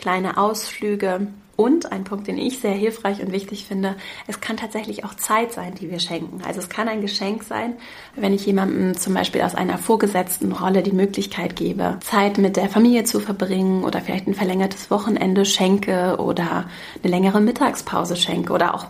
kleine 0.00 0.36
Ausflüge. 0.36 1.28
Und 1.56 1.92
ein 1.92 2.04
Punkt, 2.04 2.26
den 2.26 2.38
ich 2.38 2.60
sehr 2.60 2.72
hilfreich 2.72 3.20
und 3.20 3.32
wichtig 3.32 3.66
finde, 3.66 3.96
es 4.26 4.40
kann 4.40 4.56
tatsächlich 4.56 5.04
auch 5.04 5.14
Zeit 5.14 5.52
sein, 5.52 5.74
die 5.74 5.90
wir 5.90 5.98
schenken. 5.98 6.40
Also 6.42 6.58
es 6.58 6.70
kann 6.70 6.88
ein 6.88 7.02
Geschenk 7.02 7.42
sein, 7.42 7.74
wenn 8.16 8.32
ich 8.32 8.46
jemandem 8.46 8.96
zum 8.96 9.12
Beispiel 9.12 9.42
aus 9.42 9.54
einer 9.54 9.76
vorgesetzten 9.76 10.52
Rolle 10.52 10.82
die 10.82 10.92
Möglichkeit 10.92 11.56
gebe, 11.56 11.98
Zeit 12.00 12.38
mit 12.38 12.56
der 12.56 12.70
Familie 12.70 13.04
zu 13.04 13.20
verbringen 13.20 13.84
oder 13.84 14.00
vielleicht 14.00 14.26
ein 14.26 14.32
verlängertes 14.32 14.90
Wochenende 14.90 15.44
schenke 15.44 16.16
oder 16.18 16.64
eine 17.02 17.10
längere 17.10 17.42
Mittagspause 17.42 18.16
schenke 18.16 18.54
oder 18.54 18.74
auch 18.74 18.86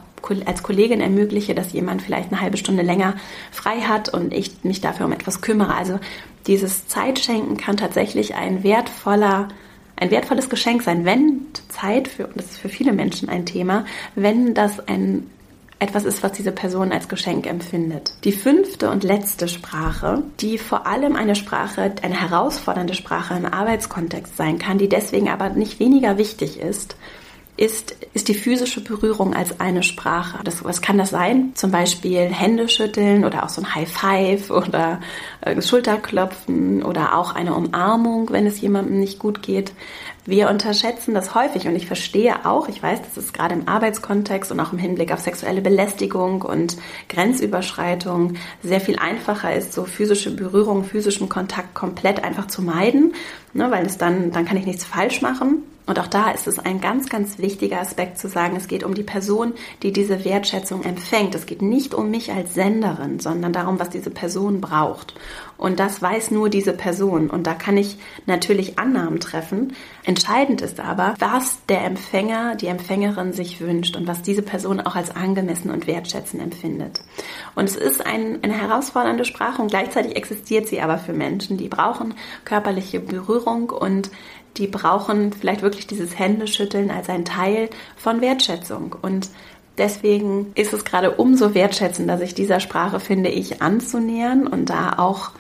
als 0.47 0.63
Kollegin 0.63 1.01
ermögliche, 1.01 1.57
dass 1.57 1.73
jemand 1.73 2.03
vielleicht 2.03 2.31
eine 2.31 2.41
halbe 2.41 2.57
Stunde 2.57 2.83
länger 2.83 3.15
frei 3.51 3.81
hat 3.81 4.11
und 4.11 4.33
ich 4.33 4.63
mich 4.63 4.81
dafür 4.81 5.07
um 5.07 5.13
etwas 5.13 5.41
kümmere. 5.41 5.75
Also 5.75 5.99
dieses 6.47 6.87
Zeitschenken 6.87 7.57
kann 7.57 7.77
tatsächlich 7.77 8.37
ein 8.37 8.63
wertvoller 8.63 9.49
ein 10.01 10.11
wertvolles 10.11 10.49
Geschenk 10.49 10.83
sein, 10.83 11.05
wenn 11.05 11.47
Zeit 11.69 12.09
für, 12.09 12.27
und 12.27 12.37
das 12.37 12.47
ist 12.47 12.59
für 12.59 12.69
viele 12.69 12.93
Menschen 12.93 13.29
ein 13.29 13.47
Thema, 13.47 13.85
wenn 14.15 14.55
das 14.55 14.81
ein 14.89 15.31
etwas 15.81 16.05
ist, 16.05 16.23
was 16.23 16.33
diese 16.33 16.53
Person 16.53 16.93
als 16.93 17.09
Geschenk 17.09 17.47
empfindet. 17.47 18.13
Die 18.25 18.33
fünfte 18.33 18.91
und 18.91 19.03
letzte 19.03 19.49
Sprache, 19.49 20.23
die 20.39 20.59
vor 20.59 20.87
allem 20.87 21.17
eine 21.17 21.35
Sprache, 21.35 21.95
eine 22.03 22.21
herausfordernde 22.21 22.93
Sprache 22.93 23.35
im 23.35 23.47
Arbeitskontext 23.47 24.37
sein 24.37 24.59
kann, 24.59 24.77
die 24.77 24.91
deswegen 24.91 25.31
aber 25.31 25.49
nicht 25.49 25.81
weniger 25.81 26.19
wichtig 26.19 26.61
ist, 26.61 26.97
ist, 27.61 27.95
ist 28.15 28.29
die 28.29 28.35
physische 28.35 28.83
Berührung 28.83 29.35
als 29.35 29.61
eine 29.61 29.83
Sprache. 29.83 30.39
Das, 30.45 30.65
was 30.65 30.81
kann 30.81 30.97
das 30.97 31.11
sein? 31.11 31.53
Zum 31.55 31.71
Beispiel 31.71 32.21
Hände 32.21 32.71
schütteln 32.71 33.23
oder 33.23 33.45
auch 33.45 33.51
so 33.51 33.61
ein 33.61 33.75
High 33.75 33.89
Five 33.89 34.51
oder 34.51 35.01
äh, 35.43 35.61
Schulterklopfen 35.61 36.83
oder 36.83 37.15
auch 37.19 37.35
eine 37.35 37.55
Umarmung, 37.55 38.31
wenn 38.31 38.47
es 38.47 38.63
jemandem 38.63 38.99
nicht 38.99 39.19
gut 39.19 39.43
geht. 39.43 39.73
Wir 40.27 40.51
unterschätzen 40.51 41.15
das 41.15 41.35
häufig 41.35 41.67
und 41.67 41.75
ich 41.75 41.87
verstehe 41.87 42.45
auch, 42.45 42.69
ich 42.69 42.83
weiß, 42.83 43.01
dass 43.03 43.17
es 43.17 43.33
gerade 43.33 43.55
im 43.55 43.67
Arbeitskontext 43.67 44.53
und 44.53 44.61
auch 44.61 44.73
im 44.73 44.79
Hinblick 44.79 45.13
auf 45.13 45.21
sexuelle 45.21 45.63
Belästigung 45.63 46.43
und 46.43 46.77
Grenzüberschreitung 47.09 48.35
sehr 48.63 48.81
viel 48.81 48.99
einfacher 48.99 49.55
ist, 49.55 49.73
so 49.73 49.85
physische 49.85 50.35
Berührung, 50.37 50.85
physischen 50.85 51.31
Kontakt 51.31 51.75
komplett 51.75 52.23
einfach 52.23 52.49
zu 52.49 52.61
meiden, 52.61 53.15
ne, 53.55 53.71
weil 53.71 53.87
es 53.87 53.97
dann, 53.97 54.31
dann 54.31 54.45
kann 54.45 54.59
ich 54.59 54.67
nichts 54.67 54.85
falsch 54.85 55.23
machen. 55.23 55.63
Und 55.87 55.99
auch 55.99 56.07
da 56.07 56.31
ist 56.31 56.47
es 56.47 56.61
ein 56.61 56.81
ganz, 56.81 57.09
ganz 57.09 57.39
wichtiger 57.39 57.81
Aspekt 57.81 58.17
zu 58.19 58.29
sagen, 58.29 58.55
es 58.57 58.69
geht 58.69 58.85
um 58.85 58.95
die 58.95 59.03
Person, 59.03 59.55
die 59.83 59.93
diese 59.93 60.25
Wertschätzung 60.25 60.85
empfängt. 60.85 61.35
Es 61.35 61.47
geht 61.47 61.63
nicht 61.63 61.95
um 61.95 62.13
mich 62.13 62.31
als 62.31 62.55
Senderin, 62.55 63.19
sondern 63.19 63.53
darum, 63.53 63.81
was 63.81 63.91
diese 63.91 64.11
Person 64.11 64.61
braucht. 64.61 65.15
Und 65.61 65.79
das 65.79 66.01
weiß 66.01 66.31
nur 66.31 66.49
diese 66.49 66.73
Person. 66.73 67.29
Und 67.29 67.47
da 67.47 67.53
kann 67.53 67.77
ich 67.77 67.99
natürlich 68.25 68.79
Annahmen 68.79 69.21
treffen. 69.21 69.75
Entscheidend 70.05 70.63
ist 70.63 70.81
aber, 70.81 71.15
was 71.19 71.59
der 71.69 71.85
Empfänger, 71.85 72.57
die 72.57 72.69
Empfängerin 72.69 73.35
sich 73.35 73.61
wünscht 73.61 73.95
und 73.95 74.07
was 74.07 74.23
diese 74.23 74.41
Person 74.41 74.81
auch 74.81 74.97
als 74.97 75.15
angemessen 75.15 75.71
und 75.71 75.87
wertschätzend 75.87 76.43
empfindet. 76.43 77.03
Und 77.55 77.69
es 77.69 77.77
ist 77.77 78.05
ein, 78.05 78.39
eine 78.43 78.55
herausfordernde 78.55 79.27
Sprache 79.27 79.61
und 79.61 79.71
gleichzeitig 79.71 80.17
existiert 80.17 80.67
sie 80.67 80.81
aber 80.81 80.97
für 80.97 81.13
Menschen, 81.13 81.59
die 81.59 81.69
brauchen 81.69 82.15
körperliche 82.47 82.99
Berührung 82.99 83.69
und 83.69 84.11
die 84.57 84.67
brauchen 84.67 85.31
vielleicht 85.35 85.61
wirklich 85.61 85.87
dieses 85.87 86.19
Händeschütteln 86.19 86.91
als 86.91 87.11
ein 87.11 87.27
Teil 87.27 87.69
von 87.97 88.23
Wertschätzung. 88.23 88.97
Und 89.03 89.29
deswegen 89.77 90.53
ist 90.55 90.73
es 90.73 90.87
gerade 90.87 91.11
umso 91.13 91.53
wertschätzender, 91.53 92.17
sich 92.17 92.35
dieser 92.35 92.61
Sprache, 92.61 92.99
finde 92.99 93.29
ich, 93.29 93.61
anzunähern 93.61 94.47
und 94.47 94.71
da 94.71 94.95
auch 94.97 95.33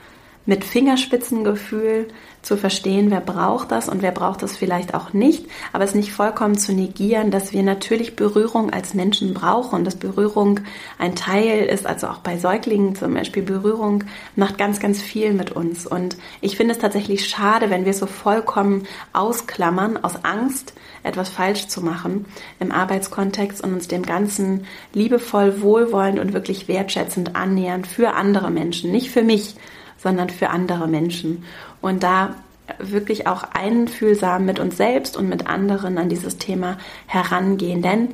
mit 0.46 0.64
Fingerspitzengefühl 0.64 2.08
zu 2.42 2.56
verstehen, 2.56 3.10
wer 3.10 3.20
braucht 3.20 3.70
das 3.70 3.88
und 3.88 4.00
wer 4.00 4.12
braucht 4.12 4.42
das 4.42 4.56
vielleicht 4.56 4.94
auch 4.94 5.12
nicht, 5.12 5.46
aber 5.74 5.84
es 5.84 5.94
nicht 5.94 6.12
vollkommen 6.12 6.56
zu 6.56 6.72
negieren, 6.72 7.30
dass 7.30 7.52
wir 7.52 7.62
natürlich 7.62 8.16
Berührung 8.16 8.72
als 8.72 8.94
Menschen 8.94 9.34
brauchen, 9.34 9.84
dass 9.84 9.96
Berührung 9.96 10.60
ein 10.98 11.14
Teil 11.14 11.66
ist, 11.66 11.86
also 11.86 12.06
auch 12.06 12.18
bei 12.18 12.38
Säuglingen 12.38 12.94
zum 12.94 13.12
Beispiel, 13.12 13.42
Berührung 13.42 14.04
macht 14.36 14.56
ganz, 14.56 14.80
ganz 14.80 15.02
viel 15.02 15.34
mit 15.34 15.52
uns. 15.52 15.86
Und 15.86 16.16
ich 16.40 16.56
finde 16.56 16.72
es 16.72 16.80
tatsächlich 16.80 17.28
schade, 17.28 17.68
wenn 17.68 17.84
wir 17.84 17.94
so 17.94 18.06
vollkommen 18.06 18.86
ausklammern 19.12 20.02
aus 20.02 20.24
Angst, 20.24 20.72
etwas 21.02 21.28
falsch 21.28 21.68
zu 21.68 21.82
machen 21.82 22.24
im 22.58 22.72
Arbeitskontext 22.72 23.62
und 23.62 23.74
uns 23.74 23.88
dem 23.88 24.02
Ganzen 24.02 24.66
liebevoll, 24.94 25.60
wohlwollend 25.60 26.18
und 26.18 26.32
wirklich 26.32 26.68
wertschätzend 26.68 27.36
annähern 27.36 27.84
für 27.84 28.14
andere 28.14 28.50
Menschen, 28.50 28.90
nicht 28.90 29.10
für 29.10 29.22
mich, 29.22 29.56
sondern 30.02 30.30
für 30.30 30.50
andere 30.50 30.88
Menschen. 30.88 31.44
Und 31.80 32.02
da 32.02 32.34
wirklich 32.78 33.26
auch 33.26 33.42
einfühlsam 33.52 34.44
mit 34.44 34.58
uns 34.58 34.76
selbst 34.76 35.16
und 35.16 35.28
mit 35.28 35.46
anderen 35.46 35.98
an 35.98 36.08
dieses 36.08 36.38
Thema 36.38 36.78
herangehen. 37.06 37.82
Denn 37.82 38.10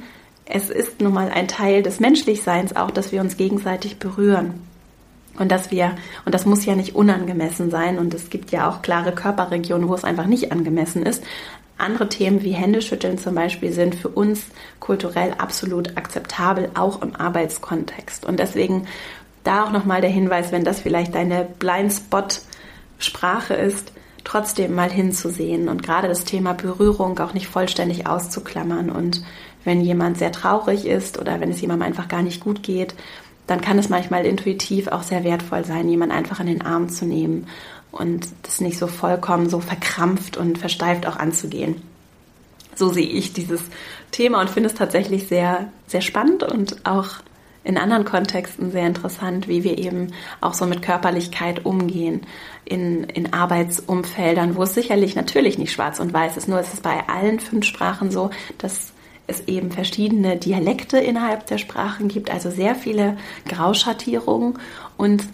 es 0.47 0.71
ist 0.71 1.01
nun 1.01 1.13
mal 1.13 1.31
ein 1.31 1.49
Teil 1.49 1.83
des 1.83 2.01
Menschlichseins 2.01 2.75
auch, 2.75 2.91
dass 2.91 3.13
wir 3.13 3.21
uns 3.21 3.37
gegenseitig 3.37 3.99
berühren. 3.99 4.63
Und 5.39 5.53
dass 5.53 5.71
wir, 5.71 5.95
und 6.25 6.35
das 6.35 6.47
muss 6.47 6.65
ja 6.65 6.75
nicht 6.75 6.95
unangemessen 6.95 7.71
sein, 7.71 7.99
und 7.99 8.15
es 8.15 8.31
gibt 8.31 8.53
ja 8.53 8.71
auch 8.71 8.81
klare 8.81 9.13
Körperregionen, 9.13 9.87
wo 9.89 9.95
es 9.95 10.05
einfach 10.05 10.27
nicht 10.27 10.51
angemessen 10.51 11.03
ist. 11.03 11.23
Andere 11.77 12.09
Themen 12.09 12.43
wie 12.43 12.53
Händeschütteln 12.53 13.19
zum 13.19 13.35
Beispiel 13.35 13.71
sind 13.71 13.95
für 13.95 14.09
uns 14.09 14.47
kulturell 14.81 15.35
absolut 15.37 15.99
akzeptabel, 15.99 16.71
auch 16.75 17.03
im 17.03 17.15
Arbeitskontext. 17.15 18.25
Und 18.25 18.41
deswegen 18.41 18.87
da 19.47 19.65
auch 19.65 19.71
nochmal 19.71 20.01
der 20.01 20.11
Hinweis, 20.11 20.53
wenn 20.53 20.65
das 20.65 20.81
vielleicht 20.81 21.15
deine 21.15 21.47
Blindspot-Sprache 21.59 23.55
ist, 23.55 23.93
trotzdem 24.25 24.75
mal 24.75 24.91
hinzusehen 24.91 25.69
und 25.69 25.83
gerade 25.83 26.09
das 26.09 26.25
Thema 26.25 26.53
Berührung 26.53 27.19
auch 27.21 27.33
nicht 27.33 27.47
vollständig 27.47 28.07
auszuklammern. 28.07 28.91
Und 28.91 29.23
wenn 29.65 29.81
jemand 29.81 30.19
sehr 30.19 30.33
traurig 30.33 30.85
ist 30.87 31.19
oder 31.19 31.41
wenn 31.41 31.51
es 31.51 31.61
jemandem 31.61 31.87
einfach 31.87 32.09
gar 32.09 32.23
nicht 32.23 32.43
gut 32.43 32.63
geht, 32.63 32.95
dann 33.47 33.61
kann 33.61 33.79
es 33.79 33.89
manchmal 33.89 34.27
intuitiv 34.27 34.89
auch 34.89 35.05
sehr 35.05 35.23
wertvoll 35.23 35.65
sein, 35.65 35.89
jemand 35.89 36.13
einfach 36.13 36.41
in 36.41 36.47
den 36.47 36.63
Arm 36.63 36.89
zu 36.89 37.07
nehmen 37.07 37.47
und 37.93 38.29
das 38.43 38.61
nicht 38.61 38.79
so 38.79 38.89
vollkommen 38.89 39.49
so 39.49 39.61
verkrampft 39.61 40.37
und 40.37 40.59
versteift 40.59 41.07
auch 41.07 41.17
anzugehen. 41.17 41.81
So 42.75 42.89
sehe 42.89 43.07
ich 43.07 43.33
dieses 43.33 43.63
Thema 44.11 44.41
und 44.41 44.51
finde 44.51 44.69
es 44.69 44.75
tatsächlich 44.75 45.29
sehr, 45.29 45.69
sehr 45.87 46.03
spannend 46.03 46.43
und 46.43 46.85
auch 46.85 47.21
in 47.67 47.79
anderen 47.79 48.05
Kontexten 48.05 48.71
sehr 48.71 48.87
interessant, 48.87 49.49
wie 49.49 49.65
wir 49.65 49.77
eben 49.77 50.13
auch 50.41 50.55
so 50.55 50.67
mit 50.67 50.83
Körperlichkeit 50.83 51.65
umgehen 51.65 52.21
in, 52.65 53.05
in 53.05 53.33
Arbeitsumfeldern, 53.33 54.55
wo 54.55 54.63
es 54.63 54.75
sicherlich 54.75 55.17
natürlich 55.17 55.59
nicht 55.59 55.73
schwarz 55.73 55.99
und 55.99 56.13
weiß 56.13 56.37
ist. 56.37 56.49
Nur 56.49 56.61
ist 56.61 56.73
es 56.73 56.81
bei 56.81 57.09
allen 57.09 57.41
fünf 57.41 57.65
Sprachen 57.65 58.13
so, 58.13 58.31
dass 58.59 58.93
es 59.27 59.49
eben 59.49 59.73
verschiedene 59.73 60.37
Dialekte 60.37 60.99
innerhalb 60.99 61.47
der 61.47 61.59
Sprachen 61.59 62.07
gibt, 62.07 62.31
also 62.31 62.51
sehr 62.51 62.77
viele 62.77 63.17
Grauschattierungen 63.49 64.61
und 64.97 65.25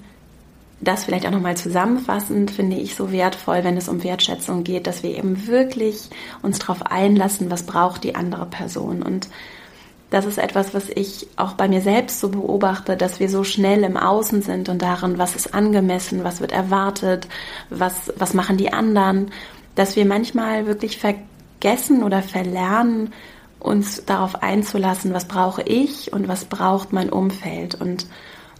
das 0.81 1.05
vielleicht 1.05 1.27
auch 1.27 1.31
nochmal 1.31 1.57
zusammenfassend 1.57 2.51
finde 2.51 2.77
ich 2.77 2.95
so 2.97 3.13
wertvoll, 3.13 3.63
wenn 3.63 3.77
es 3.77 3.89
um 3.89 4.03
Wertschätzung 4.03 4.65
geht, 4.65 4.87
dass 4.87 5.03
wir 5.03 5.17
eben 5.17 5.47
wirklich 5.47 6.09
uns 6.41 6.59
darauf 6.59 6.83
einlassen, 6.83 7.51
was 7.51 7.65
braucht 7.65 8.03
die 8.03 8.15
andere 8.15 8.47
Person 8.47 9.03
und 9.03 9.29
das 10.13 10.27
ist 10.27 10.37
etwas, 10.37 10.75
was 10.75 10.91
ich 10.91 11.27
auch 11.37 11.55
bei 11.55 11.69
mir 11.69 11.81
selbst 11.81 12.21
so 12.21 12.29
beobachte, 12.29 12.99
dass 12.99 13.19
wir 13.19 13.31
so 13.31 13.45
schnell 13.45 13.83
im 13.83 13.97
Außen 13.97 14.43
sind 14.43 14.69
und 14.69 14.83
darin, 14.83 15.17
was 15.17 15.35
ist 15.35 15.55
angemessen, 15.55 16.23
was 16.23 16.43
wird 16.43 16.53
erwartet, 16.53 17.29
was, 17.71 18.13
was 18.19 18.35
machen 18.35 18.59
die 18.59 18.75
anderen, 18.75 19.31
dass 19.75 19.97
wir 19.97 20.05
manchmal 20.05 20.67
wirklich 20.67 20.99
vergessen 20.99 22.03
oder 22.03 22.23
verlernen, 22.23 23.15
uns 23.59 24.05
darauf 24.05 24.43
einzulassen, 24.43 25.15
was 25.15 25.27
brauche 25.27 25.63
ich 25.63 26.13
und 26.13 26.29
was 26.29 26.45
braucht 26.45 26.93
mein 26.93 27.09
Umfeld 27.09 27.75
und 27.75 28.07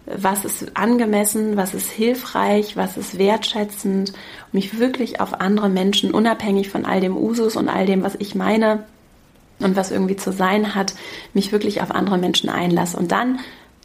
was 0.07 0.45
ist 0.45 0.75
angemessen, 0.75 1.55
was 1.55 1.75
ist 1.75 1.91
hilfreich, 1.91 2.75
was 2.75 2.97
ist 2.97 3.19
wertschätzend, 3.19 4.13
mich 4.51 4.79
wirklich 4.79 5.21
auf 5.21 5.39
andere 5.39 5.69
Menschen, 5.69 6.15
unabhängig 6.15 6.71
von 6.71 6.85
all 6.85 6.99
dem 6.99 7.15
Usus 7.15 7.55
und 7.57 7.69
all 7.69 7.85
dem, 7.85 8.01
was 8.01 8.15
ich 8.15 8.33
meine, 8.33 8.85
und 9.63 9.75
was 9.75 9.91
irgendwie 9.91 10.15
zu 10.15 10.31
sein 10.31 10.75
hat, 10.75 10.93
mich 11.33 11.51
wirklich 11.51 11.81
auf 11.81 11.91
andere 11.91 12.17
Menschen 12.17 12.49
einlasse. 12.49 12.97
Und 12.97 13.11
dann, 13.11 13.39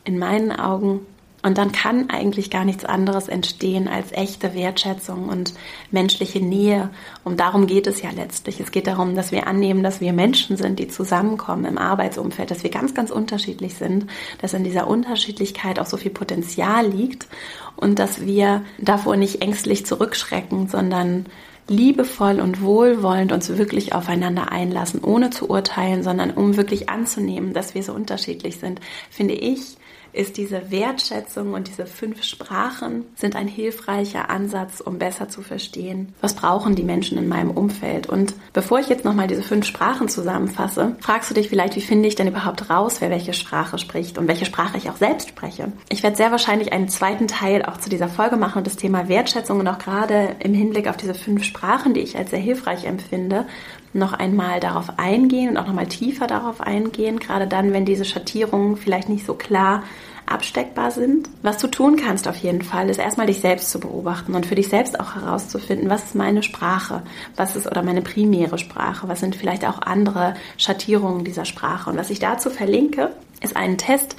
in 0.05 0.19
meinen 0.19 0.53
Augen, 0.53 1.01
und 1.43 1.57
dann 1.57 1.71
kann 1.71 2.11
eigentlich 2.11 2.51
gar 2.51 2.65
nichts 2.65 2.85
anderes 2.85 3.29
entstehen 3.29 3.87
als 3.87 4.11
echte 4.11 4.55
Wertschätzung 4.55 5.29
und 5.29 5.55
menschliche 5.93 6.41
Nähe. 6.41 6.91
Und 7.23 7.39
darum 7.39 7.69
geht 7.69 7.87
es 7.87 8.03
ja 8.03 8.11
letztlich. 8.11 8.59
Es 8.59 8.73
geht 8.73 8.89
darum, 8.89 9.15
dass 9.15 9.31
wir 9.31 9.47
annehmen, 9.47 9.85
dass 9.85 10.01
wir 10.01 10.13
Menschen 10.13 10.57
sind, 10.57 10.81
die 10.81 10.89
zusammenkommen 10.89 11.65
im 11.65 11.79
Arbeitsumfeld, 11.79 12.51
dass 12.51 12.65
wir 12.65 12.71
ganz, 12.71 12.93
ganz 12.93 13.13
unterschiedlich 13.13 13.75
sind, 13.75 14.07
dass 14.41 14.53
in 14.53 14.65
dieser 14.65 14.89
Unterschiedlichkeit 14.89 15.79
auch 15.79 15.87
so 15.87 15.97
viel 15.97 16.11
Potenzial 16.11 16.89
liegt 16.89 17.29
und 17.77 18.01
dass 18.01 18.27
wir 18.27 18.63
davor 18.79 19.17
nicht 19.17 19.41
ängstlich 19.41 19.87
zurückschrecken, 19.87 20.67
sondern 20.67 21.27
liebevoll 21.69 22.41
und 22.41 22.63
wohlwollend 22.63 23.33
uns 23.33 23.49
wirklich 23.57 23.93
aufeinander 23.95 24.51
einlassen, 24.51 25.05
ohne 25.05 25.31
zu 25.31 25.49
urteilen, 25.49 26.03
sondern 26.03 26.31
um 26.31 26.57
wirklich 26.57 26.89
anzunehmen, 26.89 27.53
dass 27.53 27.75
wir 27.75 27.83
so 27.83 27.93
unterschiedlich 27.93 28.57
sind, 28.57 28.81
finde 29.11 29.35
ich, 29.35 29.77
ist 30.19 30.37
diese 30.37 30.73
Wertschätzung 30.73 31.55
und 31.55 31.69
diese 31.69 31.87
fünf 31.87 32.25
Sprachen 32.25 33.05
sind 33.15 33.37
ein 33.37 33.47
hilfreicher 33.47 34.29
Ansatz, 34.31 34.81
um 34.81 34.99
besser 34.99 35.29
zu 35.29 35.43
verstehen, 35.43 36.13
was 36.21 36.35
brauchen 36.35 36.75
die 36.75 36.83
Menschen 36.83 37.17
in 37.19 37.29
meinem 37.29 37.53
Umfeld. 37.53 38.09
Und 38.09 38.35
bevor 38.53 38.81
ich 38.81 38.89
jetzt 38.89 39.05
nochmal 39.05 39.29
diese 39.29 39.45
fünf 39.45 39.65
Sprachen 39.65 40.09
zusammenfasse, 40.09 40.97
fragst 40.99 41.31
du 41.31 41.35
dich 41.35 41.49
vielleicht, 41.49 41.77
wie 41.77 41.81
finde 41.81 42.09
ich 42.09 42.17
denn 42.17 42.27
überhaupt 42.27 42.69
raus, 42.69 42.97
wer 43.01 43.11
welche 43.11 43.33
Sprache 43.33 43.79
spricht 43.79 44.19
und 44.19 44.27
welche 44.27 44.45
Sprache 44.45 44.77
ich 44.77 44.91
auch 44.91 44.97
selbst 44.97 45.29
spreche. 45.29 45.71
Ich 45.89 46.03
werde 46.03 46.17
sehr 46.17 46.33
wahrscheinlich 46.33 46.73
einen 46.73 46.89
zweiten 46.89 47.29
Teil 47.29 47.65
auch 47.65 47.77
zu 47.77 47.89
dieser 47.89 48.09
Folge 48.09 48.37
machen 48.37 48.59
und 48.59 48.67
das 48.67 48.77
Thema 48.77 49.09
Wertschätzung 49.09 49.61
und 49.61 49.69
auch 49.69 49.79
gerade 49.79 50.35
im 50.41 50.53
Hinblick 50.53 50.89
auf 50.89 50.97
diese 50.97 51.15
fünf 51.15 51.45
Sprachen, 51.45 51.95
die 51.95 52.01
ich 52.01 52.17
als 52.17 52.31
sehr 52.31 52.41
hilfreich 52.41 52.87
empfinde, 52.87 53.47
noch 53.93 54.13
einmal 54.13 54.61
darauf 54.61 54.99
eingehen 54.99 55.51
und 55.51 55.57
auch 55.57 55.67
nochmal 55.67 55.87
tiefer 55.87 56.27
darauf 56.27 56.61
eingehen, 56.61 57.19
gerade 57.19 57.47
dann, 57.47 57.73
wenn 57.73 57.85
diese 57.85 58.05
Schattierungen 58.05 58.77
vielleicht 58.77 59.09
nicht 59.09 59.27
so 59.27 59.35
klar 59.35 59.83
absteckbar 60.27 60.91
sind. 60.91 61.29
Was 61.43 61.59
du 61.59 61.69
tun 61.69 61.97
kannst 61.97 62.29
auf 62.29 62.37
jeden 62.37 62.63
Fall, 62.63 62.91
ist 62.91 62.99
erstmal 62.99 63.27
dich 63.27 63.41
selbst 63.41 63.71
zu 63.71 63.81
beobachten 63.81 64.35
und 64.35 64.47
für 64.47 64.55
dich 64.55 64.69
selbst 64.69 65.01
auch 65.01 65.15
herauszufinden, 65.15 65.89
was 65.89 66.05
ist 66.05 66.15
meine 66.15 66.43
Sprache, 66.43 67.03
was 67.37 67.57
ist 67.57 67.67
oder 67.67 67.83
meine 67.83 68.03
primäre 68.03 68.59
Sprache, 68.59 69.09
was 69.09 69.21
sind 69.21 69.37
vielleicht 69.37 69.67
auch 69.67 69.81
andere 69.81 70.35
Schattierungen 70.57 71.25
dieser 71.25 71.45
Sprache. 71.45 71.91
Und 71.91 71.97
was 71.97 72.11
ich 72.11 72.19
dazu 72.19 72.51
verlinke, 72.51 73.13
ist 73.41 73.57
einen 73.57 73.79
Test. 73.79 74.17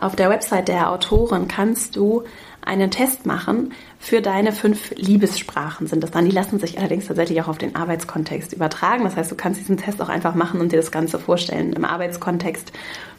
Auf 0.00 0.14
der 0.14 0.30
Website 0.30 0.68
der 0.68 0.92
Autorin 0.92 1.48
kannst 1.48 1.96
du 1.96 2.22
einen 2.64 2.90
Test 2.90 3.26
machen 3.26 3.72
für 4.00 4.22
deine 4.22 4.52
fünf 4.52 4.92
Liebessprachen 4.96 5.86
sind 5.86 6.02
das 6.02 6.12
dann. 6.12 6.24
Die 6.24 6.30
lassen 6.30 6.58
sich 6.60 6.78
allerdings 6.78 7.06
tatsächlich 7.06 7.42
auch 7.42 7.48
auf 7.48 7.58
den 7.58 7.74
Arbeitskontext 7.74 8.52
übertragen. 8.52 9.04
Das 9.04 9.16
heißt, 9.16 9.30
du 9.30 9.34
kannst 9.34 9.60
diesen 9.60 9.76
Test 9.76 10.00
auch 10.00 10.08
einfach 10.08 10.34
machen 10.34 10.60
und 10.60 10.72
dir 10.72 10.76
das 10.76 10.92
Ganze 10.92 11.18
vorstellen 11.18 11.72
im 11.72 11.84
Arbeitskontext. 11.84 12.72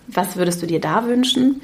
Was 0.07 0.37
würdest 0.37 0.61
du 0.61 0.65
dir 0.65 0.79
da 0.79 1.05
wünschen? 1.05 1.61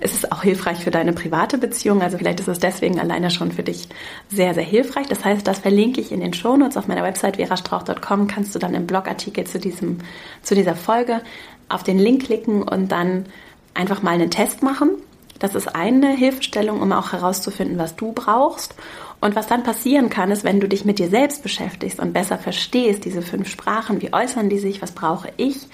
Es 0.00 0.14
ist 0.14 0.32
auch 0.32 0.42
hilfreich 0.42 0.78
für 0.78 0.90
deine 0.90 1.12
private 1.12 1.58
Beziehung. 1.58 2.02
Also 2.02 2.18
vielleicht 2.18 2.40
ist 2.40 2.48
es 2.48 2.60
deswegen 2.60 2.98
alleine 2.98 3.30
schon 3.30 3.52
für 3.52 3.62
dich 3.62 3.88
sehr, 4.28 4.54
sehr 4.54 4.62
hilfreich. 4.62 5.06
Das 5.08 5.24
heißt, 5.24 5.46
das 5.46 5.58
verlinke 5.58 6.00
ich 6.00 6.12
in 6.12 6.20
den 6.20 6.32
Shownotes 6.32 6.76
auf 6.76 6.88
meiner 6.88 7.02
Website 7.02 7.36
verastrauch.com. 7.36 8.28
Kannst 8.28 8.54
du 8.54 8.58
dann 8.58 8.74
im 8.74 8.86
Blogartikel 8.86 9.44
zu 9.44 9.58
diesem, 9.58 9.98
zu 10.42 10.54
dieser 10.54 10.76
Folge 10.76 11.20
auf 11.68 11.82
den 11.82 11.98
Link 11.98 12.24
klicken 12.24 12.62
und 12.62 12.90
dann 12.90 13.26
einfach 13.74 14.02
mal 14.02 14.12
einen 14.12 14.30
Test 14.30 14.62
machen 14.62 14.90
das 15.42 15.56
ist 15.56 15.74
eine 15.74 16.10
Hilfestellung, 16.10 16.80
um 16.80 16.92
auch 16.92 17.12
herauszufinden, 17.12 17.76
was 17.76 17.96
du 17.96 18.12
brauchst. 18.12 18.76
Und 19.20 19.34
was 19.34 19.48
dann 19.48 19.64
passieren 19.64 20.08
kann, 20.08 20.30
ist, 20.30 20.44
wenn 20.44 20.60
du 20.60 20.68
dich 20.68 20.84
mit 20.84 21.00
dir 21.00 21.08
selbst 21.08 21.42
beschäftigst 21.42 21.98
und 21.98 22.12
besser 22.12 22.38
verstehst, 22.38 23.04
diese 23.04 23.22
fünf 23.22 23.48
Sprachen, 23.48 24.00
wie 24.00 24.12
äußern 24.12 24.48
die 24.48 24.60
sich, 24.60 24.80
was 24.82 24.92
brauche 24.92 25.32
ich, 25.38 25.66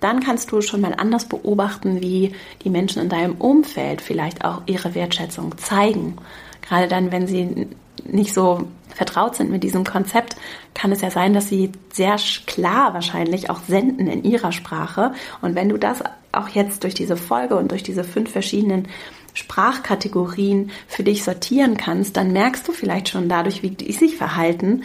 dann 0.00 0.20
kannst 0.20 0.50
du 0.50 0.62
schon 0.62 0.80
mal 0.80 0.94
anders 0.94 1.26
beobachten, 1.26 2.00
wie 2.00 2.34
die 2.64 2.70
Menschen 2.70 3.02
in 3.02 3.10
deinem 3.10 3.34
Umfeld 3.34 4.00
vielleicht 4.00 4.42
auch 4.42 4.62
ihre 4.64 4.94
Wertschätzung 4.94 5.58
zeigen. 5.58 6.16
Gerade 6.62 6.88
dann, 6.88 7.12
wenn 7.12 7.26
sie 7.26 7.68
nicht 8.04 8.32
so 8.32 8.68
vertraut 8.94 9.36
sind 9.36 9.50
mit 9.50 9.62
diesem 9.62 9.84
Konzept, 9.84 10.36
kann 10.72 10.92
es 10.92 11.02
ja 11.02 11.10
sein, 11.10 11.34
dass 11.34 11.50
sie 11.50 11.72
sehr 11.92 12.16
klar 12.46 12.94
wahrscheinlich 12.94 13.50
auch 13.50 13.60
senden 13.68 14.06
in 14.06 14.24
ihrer 14.24 14.52
Sprache. 14.52 15.12
Und 15.42 15.54
wenn 15.54 15.68
du 15.68 15.76
das 15.76 16.02
auch 16.32 16.48
jetzt 16.48 16.84
durch 16.84 16.94
diese 16.94 17.16
Folge 17.16 17.56
und 17.56 17.70
durch 17.70 17.82
diese 17.82 18.04
fünf 18.04 18.30
verschiedenen 18.30 18.88
Sprachkategorien 19.34 20.70
für 20.88 21.02
dich 21.02 21.24
sortieren 21.24 21.76
kannst, 21.76 22.16
dann 22.16 22.32
merkst 22.32 22.66
du 22.66 22.72
vielleicht 22.72 23.08
schon 23.08 23.28
dadurch, 23.28 23.62
wie 23.62 23.70
die 23.70 23.92
sich 23.92 24.16
verhalten, 24.16 24.82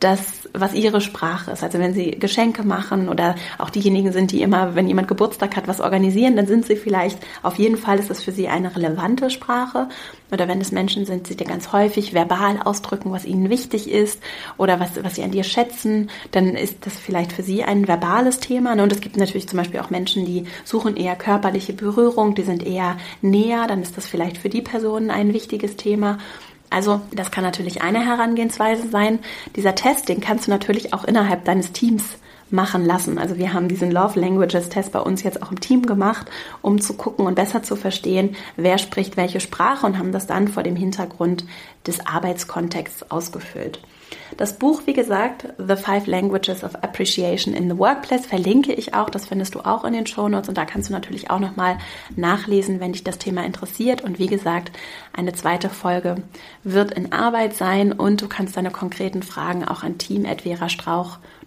das, 0.00 0.48
was 0.52 0.74
ihre 0.74 1.00
Sprache 1.00 1.50
ist. 1.52 1.62
Also 1.62 1.78
wenn 1.78 1.94
sie 1.94 2.10
Geschenke 2.12 2.62
machen 2.62 3.08
oder 3.08 3.34
auch 3.58 3.70
diejenigen 3.70 4.12
sind, 4.12 4.30
die 4.30 4.42
immer, 4.42 4.74
wenn 4.74 4.88
jemand 4.88 5.08
Geburtstag 5.08 5.56
hat, 5.56 5.68
was 5.68 5.80
organisieren, 5.80 6.36
dann 6.36 6.46
sind 6.46 6.66
sie 6.66 6.76
vielleicht, 6.76 7.18
auf 7.42 7.56
jeden 7.56 7.78
Fall 7.78 7.98
ist 7.98 8.10
das 8.10 8.22
für 8.22 8.32
sie 8.32 8.48
eine 8.48 8.76
relevante 8.76 9.30
Sprache. 9.30 9.88
Oder 10.30 10.48
wenn 10.48 10.60
es 10.60 10.72
Menschen 10.72 11.06
sind, 11.06 11.28
die 11.28 11.36
dir 11.36 11.46
ganz 11.46 11.72
häufig 11.72 12.12
verbal 12.12 12.60
ausdrücken, 12.62 13.12
was 13.12 13.24
ihnen 13.24 13.48
wichtig 13.48 13.90
ist 13.90 14.22
oder 14.58 14.80
was, 14.80 15.02
was 15.02 15.14
sie 15.14 15.22
an 15.22 15.30
dir 15.30 15.44
schätzen, 15.44 16.10
dann 16.30 16.56
ist 16.56 16.84
das 16.84 16.94
vielleicht 16.98 17.32
für 17.32 17.42
sie 17.42 17.62
ein 17.64 17.88
verbales 17.88 18.40
Thema. 18.40 18.72
Und 18.72 18.92
es 18.92 19.00
gibt 19.00 19.16
natürlich 19.16 19.48
zum 19.48 19.58
Beispiel 19.58 19.80
auch 19.80 19.90
Menschen, 19.90 20.26
die 20.26 20.44
suchen 20.64 20.96
eher 20.96 21.16
körperliche 21.16 21.72
Berührung, 21.72 22.34
die 22.34 22.42
sind 22.42 22.66
eher 22.66 22.98
näher, 23.22 23.66
dann 23.66 23.82
ist 23.82 23.96
das 23.96 24.06
vielleicht 24.06 24.36
für 24.36 24.48
die 24.48 24.62
Personen 24.62 25.10
ein 25.10 25.32
wichtiges 25.32 25.76
Thema. 25.76 26.18
Also 26.70 27.00
das 27.12 27.30
kann 27.30 27.44
natürlich 27.44 27.82
eine 27.82 28.04
Herangehensweise 28.04 28.88
sein. 28.88 29.20
Dieser 29.54 29.74
Test, 29.74 30.08
den 30.08 30.20
kannst 30.20 30.46
du 30.46 30.50
natürlich 30.50 30.92
auch 30.92 31.04
innerhalb 31.04 31.44
deines 31.44 31.72
Teams 31.72 32.04
machen 32.50 32.84
lassen. 32.84 33.18
Also 33.18 33.38
wir 33.38 33.52
haben 33.52 33.68
diesen 33.68 33.90
Love 33.90 34.18
Languages 34.18 34.68
Test 34.68 34.92
bei 34.92 35.00
uns 35.00 35.22
jetzt 35.22 35.42
auch 35.42 35.50
im 35.50 35.60
Team 35.60 35.82
gemacht, 35.84 36.30
um 36.62 36.80
zu 36.80 36.94
gucken 36.94 37.26
und 37.26 37.34
besser 37.34 37.62
zu 37.62 37.76
verstehen, 37.76 38.36
wer 38.56 38.78
spricht 38.78 39.16
welche 39.16 39.40
Sprache 39.40 39.86
und 39.86 39.98
haben 39.98 40.12
das 40.12 40.26
dann 40.26 40.48
vor 40.48 40.62
dem 40.62 40.76
Hintergrund 40.76 41.44
des 41.86 42.06
Arbeitskontexts 42.06 43.10
ausgefüllt. 43.10 43.80
Das 44.36 44.58
Buch, 44.58 44.82
wie 44.86 44.92
gesagt, 44.92 45.48
The 45.58 45.76
Five 45.76 46.06
Languages 46.06 46.62
of 46.62 46.74
Appreciation 46.76 47.54
in 47.54 47.70
the 47.70 47.78
Workplace, 47.78 48.26
verlinke 48.26 48.72
ich 48.72 48.94
auch. 48.94 49.08
Das 49.08 49.26
findest 49.26 49.54
du 49.54 49.60
auch 49.60 49.84
in 49.84 49.92
den 49.92 50.06
Show 50.06 50.28
Notes 50.28 50.48
und 50.48 50.58
da 50.58 50.64
kannst 50.64 50.88
du 50.88 50.92
natürlich 50.92 51.30
auch 51.30 51.38
nochmal 51.38 51.78
nachlesen, 52.16 52.80
wenn 52.80 52.92
dich 52.92 53.04
das 53.04 53.18
Thema 53.18 53.44
interessiert. 53.44 54.02
Und 54.02 54.18
wie 54.18 54.26
gesagt, 54.26 54.72
eine 55.12 55.32
zweite 55.32 55.70
Folge 55.70 56.16
wird 56.64 56.92
in 56.92 57.12
Arbeit 57.12 57.54
sein 57.54 57.92
und 57.92 58.20
du 58.20 58.28
kannst 58.28 58.56
deine 58.56 58.70
konkreten 58.70 59.22
Fragen 59.22 59.64
auch 59.64 59.82
an 59.82 59.96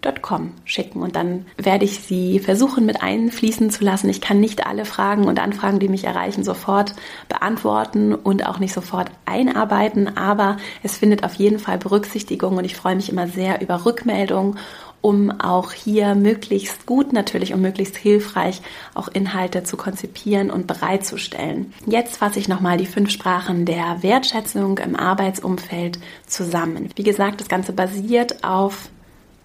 team.verastrauch.com 0.01 0.51
schicken 0.65 1.01
und 1.01 1.15
dann 1.15 1.45
werde 1.57 1.85
ich 1.85 1.99
sie 1.99 2.39
versuchen 2.39 2.85
mit 2.85 3.01
einfließen 3.01 3.69
zu 3.69 3.83
lassen. 3.83 4.09
Ich 4.09 4.21
kann 4.21 4.39
nicht 4.39 4.65
alle 4.65 4.85
Fragen 4.85 5.25
und 5.25 5.39
Anfragen, 5.39 5.79
die 5.79 5.89
mich 5.89 6.05
erreichen, 6.05 6.43
sofort 6.43 6.95
beantworten 7.27 8.13
und 8.13 8.45
auch 8.45 8.59
nicht 8.59 8.73
sofort 8.73 9.09
einarbeiten, 9.25 10.17
aber 10.17 10.57
es 10.83 10.97
findet 10.97 11.23
auf 11.23 11.35
jeden 11.35 11.59
Fall 11.59 11.77
Berücksichtigung 11.77 12.57
und 12.57 12.65
ich 12.65 12.75
freue 12.75 12.95
mich 12.95 13.09
immer 13.09 13.27
sehr 13.27 13.61
über 13.61 13.85
Rückmeldungen, 13.85 14.57
um 15.01 15.31
auch 15.39 15.71
hier 15.71 16.13
möglichst 16.13 16.85
gut 16.85 17.13
natürlich 17.13 17.53
und 17.53 17.61
möglichst 17.61 17.95
hilfreich 17.95 18.61
auch 18.95 19.07
Inhalte 19.07 19.63
zu 19.63 19.77
konzipieren 19.77 20.51
und 20.51 20.67
bereitzustellen. 20.67 21.73
Jetzt 21.85 22.17
fasse 22.17 22.39
ich 22.39 22.49
nochmal 22.49 22.77
die 22.77 22.85
fünf 22.85 23.09
Sprachen 23.09 23.65
der 23.65 24.03
Wertschätzung 24.03 24.77
im 24.79 24.97
Arbeitsumfeld 24.97 25.99
zusammen. 26.27 26.89
Wie 26.95 27.03
gesagt, 27.03 27.39
das 27.39 27.47
Ganze 27.47 27.71
basiert 27.71 28.43
auf 28.43 28.89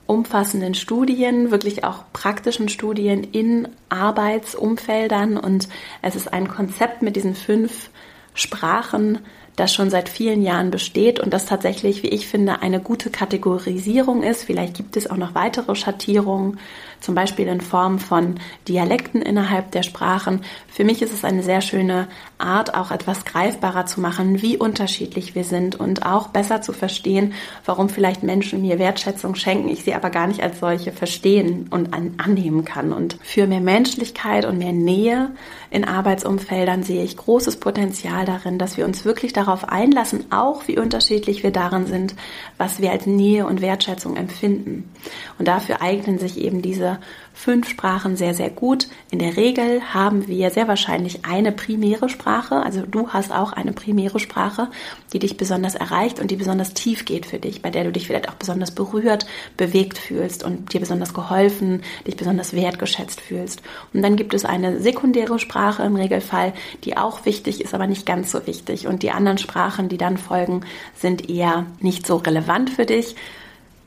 umfassenden 0.07 0.75
Studien, 0.75 1.51
wirklich 1.51 1.85
auch 1.85 2.05
praktischen 2.13 2.69
Studien 2.69 3.25
in 3.25 3.69
Arbeitsumfeldern 3.89 5.37
und 5.37 5.69
es 6.03 6.17
ist 6.17 6.33
ein 6.33 6.49
Konzept 6.49 7.03
mit 7.03 7.17
diesen 7.17 7.35
fünf 7.35 7.91
Sprachen, 8.35 9.21
das 9.57 9.73
schon 9.73 9.89
seit 9.89 10.09
vielen 10.09 10.43
Jahren 10.43 10.71
besteht 10.71 11.21
und 11.21 11.33
das 11.33 11.47
tatsächlich, 11.47 12.03
wie 12.03 12.09
ich 12.09 12.27
finde, 12.27 12.61
eine 12.61 12.81
gute 12.81 13.11
Kategorisierung 13.11 14.23
ist. 14.23 14.43
Vielleicht 14.43 14.75
gibt 14.75 14.97
es 14.97 15.09
auch 15.09 15.17
noch 15.17 15.35
weitere 15.35 15.77
Schattierungen, 15.77 16.59
zum 17.05 17.15
Beispiel 17.15 17.47
in 17.47 17.61
Form 17.61 17.99
von 17.99 18.37
Dialekten 18.67 19.23
innerhalb 19.23 19.71
der 19.73 19.83
Sprachen. 19.83 20.41
Für 20.69 20.85
mich 20.85 21.03
ist 21.03 21.13
es 21.13 21.25
eine 21.25 21.43
sehr 21.43 21.61
schöne 21.61 22.09
Art, 22.39 22.75
auch 22.75 22.91
etwas 22.91 23.25
greifbarer 23.25 23.87
zu 23.87 24.01
machen, 24.01 24.43
wie 24.43 24.57
unterschiedlich 24.57 25.35
wir 25.35 25.45
sind 25.45 25.77
und 25.79 26.07
auch 26.07 26.29
besser 26.29 26.63
zu 26.63 26.73
verstehen, 26.73 27.35
warum 27.65 27.89
vielleicht 27.89 28.23
Menschen 28.23 28.63
mir 28.63 28.79
Wertschätzung 28.79 29.35
schenken, 29.35 29.69
ich 29.69 29.85
sie 29.85 29.95
aber 29.95 30.11
gar 30.11 30.27
nicht 30.27 30.43
als 30.43 30.61
solche 30.61 30.93
verstehen 30.93 31.69
und 31.71 31.93
an, 31.95 32.15
annehmen 32.17 32.65
kann. 32.65 32.93
Und 32.93 33.19
für 33.23 33.47
mehr 33.47 33.61
Menschlichkeit 33.61 34.47
und 34.47 34.59
mehr 34.59 34.73
Nähe 34.73 35.31
in 35.71 35.85
Arbeitsumfeldern 35.85 36.85
sehe 36.85 37.03
ich 37.03 37.17
großes 37.17 37.57
Potenzial 37.57 38.25
darin, 38.25 38.59
dass 38.59 38.77
wir 38.77 38.85
uns 38.85 39.05
wirklich 39.05 39.33
darauf 39.33 39.69
einlassen, 39.69 40.25
auch 40.31 40.69
wie 40.69 40.79
unterschiedlich 40.79 41.43
wir 41.43 41.51
darin 41.51 41.87
sind, 41.87 42.15
was 42.59 42.81
wir 42.81 42.93
als 42.93 43.07
Nähe 43.07 43.47
und 43.47 43.61
Wertschätzung 43.61 44.17
empfinden. 44.17 44.91
Und 45.39 45.49
dafür 45.49 45.83
eignen 45.83 46.19
sich 46.19 46.39
eben 46.39 46.63
diese 46.63 46.94
fünf 47.33 47.69
Sprachen 47.69 48.17
sehr, 48.17 48.33
sehr 48.35 48.51
gut. 48.51 48.89
In 49.11 49.19
der 49.19 49.37
Regel 49.37 49.83
haben 49.93 50.29
wir 50.29 50.51
sehr 50.51 50.69
wahrscheinlich 50.69 51.25
eine 51.25 51.53
primäre 51.53 52.09
Sprache. 52.09 52.63
Also 52.63 52.83
du 52.83 53.09
hast 53.09 53.33
auch 53.33 53.53
eine 53.53 53.73
primäre 53.73 54.21
Sprache, 54.21 54.69
die 55.13 55.19
dich 55.19 55.37
besonders 55.37 55.75
erreicht 55.75 56.21
und 56.21 56.31
die 56.31 56.37
besonders 56.37 56.75
tief 56.75 57.05
geht 57.05 57.27
für 57.27 57.39
dich, 57.39 57.61
bei 57.63 57.71
der 57.71 57.85
du 57.85 57.93
dich 57.93 58.07
vielleicht 58.07 58.29
auch 58.29 58.35
besonders 58.35 58.71
berührt, 58.71 59.27
bewegt 59.57 59.99
fühlst 59.99 60.45
und 60.45 60.73
dir 60.73 60.81
besonders 60.81 61.13
geholfen, 61.13 61.83
dich 62.07 62.17
besonders 62.17 62.55
wertgeschätzt 62.55 63.21
fühlst. 63.21 63.63
Und 63.93 64.03
dann 64.03 64.17
gibt 64.17 64.33
es 64.35 64.45
eine 64.45 64.81
sekundäre 64.81 65.39
Sprache 65.39 65.83
im 65.83 65.97
Regelfall, 65.97 66.53
die 66.85 66.97
auch 66.97 67.27
wichtig 67.27 67.61
ist, 67.61 67.75
aber 67.75 67.87
nicht 67.87 68.07
ganz 68.07 68.31
so 68.31 68.47
wichtig. 68.47 68.87
Und 68.87 69.03
die 69.03 69.11
anderen 69.11 69.39
Sprachen, 69.39 69.89
die 69.89 69.99
dann 69.99 70.19
folgen, 70.19 70.63
sind 70.95 71.29
eher 71.29 71.67
nicht 71.81 72.07
so 72.07 72.17
relevant 72.17 72.71
für 72.71 72.87
dich. 72.87 73.17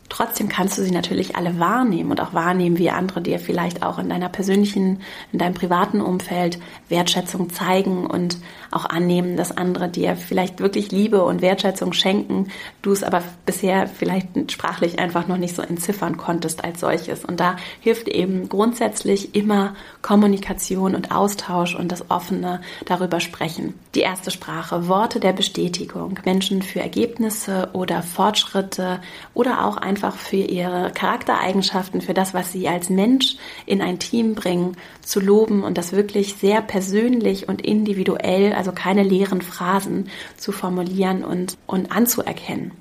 Trotzdem 0.10 0.48
kannst 0.48 0.78
du 0.78 0.84
sie 0.84 0.91
natürlich 0.91 1.36
alle 1.36 1.60
wahrnehmen 1.60 2.12
und 2.12 2.22
auch 2.22 2.34
wahrnehmen, 2.34 2.78
wie 2.78 2.89
andere 2.89 3.22
dir 3.22 3.39
vielleicht 3.39 3.84
auch 3.84 4.00
in 4.00 4.10
deiner 4.10 4.30
persönlichen, 4.30 5.02
in 5.34 5.39
deinem 5.39 5.54
privaten 5.54 6.00
Umfeld 6.00 6.60
Wertschätzung 6.88 7.50
zeigen 7.50 8.08
und 8.08 8.38
auch 8.71 8.86
annehmen, 8.86 9.38
dass 9.38 9.56
andere 9.56 9.89
dir 9.89 10.15
vielleicht 10.15 10.60
wirklich 10.60 10.91
Liebe 10.91 11.23
und 11.23 11.41
Wertschätzung 11.41 11.93
schenken, 11.93 12.47
du 12.82 12.91
es 12.91 13.03
aber 13.03 13.23
bisher 13.45 13.88
vielleicht 13.88 14.51
sprachlich 14.51 14.99
einfach 14.99 15.27
noch 15.27 15.38
nicht 15.38 15.56
so 15.56 15.62
entziffern 15.62 16.17
konntest 16.17 16.63
als 16.63 16.80
solches. 16.80 17.25
Und 17.25 17.39
da 17.39 17.56
hilft 17.80 18.08
eben 18.08 18.49
grundsätzlich 18.49 19.36
immer 19.36 19.75
Kommunikation 20.01 20.95
und 20.95 21.12
Austausch 21.12 21.75
und 21.75 21.91
das 21.91 22.10
offene 22.10 22.62
darüber 22.86 23.19
sprechen. 23.19 23.73
Die 23.95 24.01
erste 24.01 24.32
Sprache, 24.32 24.88
Worte 24.88 25.19
der 25.19 25.34
Bestätigung, 25.34 26.19
Menschen 26.25 26.62
für 26.62 26.80
Ergebnisse 26.80 27.69
oder 27.73 28.01
Fortschritte 28.03 29.01
oder 29.34 29.65
auch 29.65 29.77
einfach 29.77 30.15
für 30.15 30.38
ihre 30.38 30.91
Charaktereigenschaften, 30.91 32.01
für 32.01 32.13
das, 32.13 32.34
was 32.34 32.51
sie 32.51 32.67
als 32.67 32.89
Mensch 32.89 33.38
in 33.65 33.82
ein 33.82 33.99
Team 33.99 34.36
bringen, 34.36 34.77
zu 35.01 35.19
loben 35.19 35.63
und 35.63 35.77
das 35.77 35.93
wirklich 35.93 36.36
sehr 36.36 36.62
persönlich 36.62 37.47
und 37.47 37.62
individuell 37.62 38.53
also 38.58 38.72
keine 38.72 39.04
leeren 39.04 39.41
Phrasen 39.41 40.10
zu 40.38 40.52
formulieren 40.52 41.24
und, 41.24 41.58
und 41.67 41.91
anzuerkennen. 41.91 42.72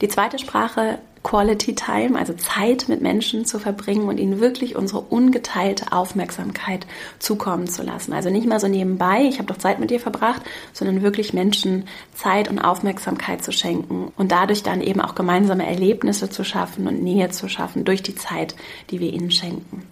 Die 0.00 0.08
zweite 0.08 0.38
Sprache 0.38 0.98
Quality 1.22 1.74
Time, 1.74 2.18
also 2.18 2.32
Zeit 2.32 2.88
mit 2.88 3.02
Menschen 3.02 3.44
zu 3.44 3.58
verbringen 3.58 4.08
und 4.08 4.18
ihnen 4.18 4.40
wirklich 4.40 4.74
unsere 4.74 5.00
ungeteilte 5.00 5.92
Aufmerksamkeit 5.92 6.86
zukommen 7.18 7.68
zu 7.68 7.82
lassen. 7.82 8.14
Also 8.14 8.30
nicht 8.30 8.46
mal 8.46 8.58
so 8.58 8.68
nebenbei, 8.68 9.24
ich 9.24 9.38
habe 9.38 9.52
doch 9.52 9.58
Zeit 9.58 9.80
mit 9.80 9.90
dir 9.90 10.00
verbracht, 10.00 10.42
sondern 10.72 11.02
wirklich 11.02 11.34
Menschen 11.34 11.84
Zeit 12.14 12.48
und 12.48 12.58
Aufmerksamkeit 12.58 13.44
zu 13.44 13.52
schenken 13.52 14.12
und 14.16 14.32
dadurch 14.32 14.62
dann 14.62 14.80
eben 14.80 15.02
auch 15.02 15.14
gemeinsame 15.14 15.66
Erlebnisse 15.66 16.30
zu 16.30 16.42
schaffen 16.42 16.88
und 16.88 17.02
Nähe 17.02 17.28
zu 17.28 17.48
schaffen 17.48 17.84
durch 17.84 18.02
die 18.02 18.14
Zeit, 18.14 18.54
die 18.90 19.00
wir 19.00 19.12
ihnen 19.12 19.30
schenken. 19.30 19.82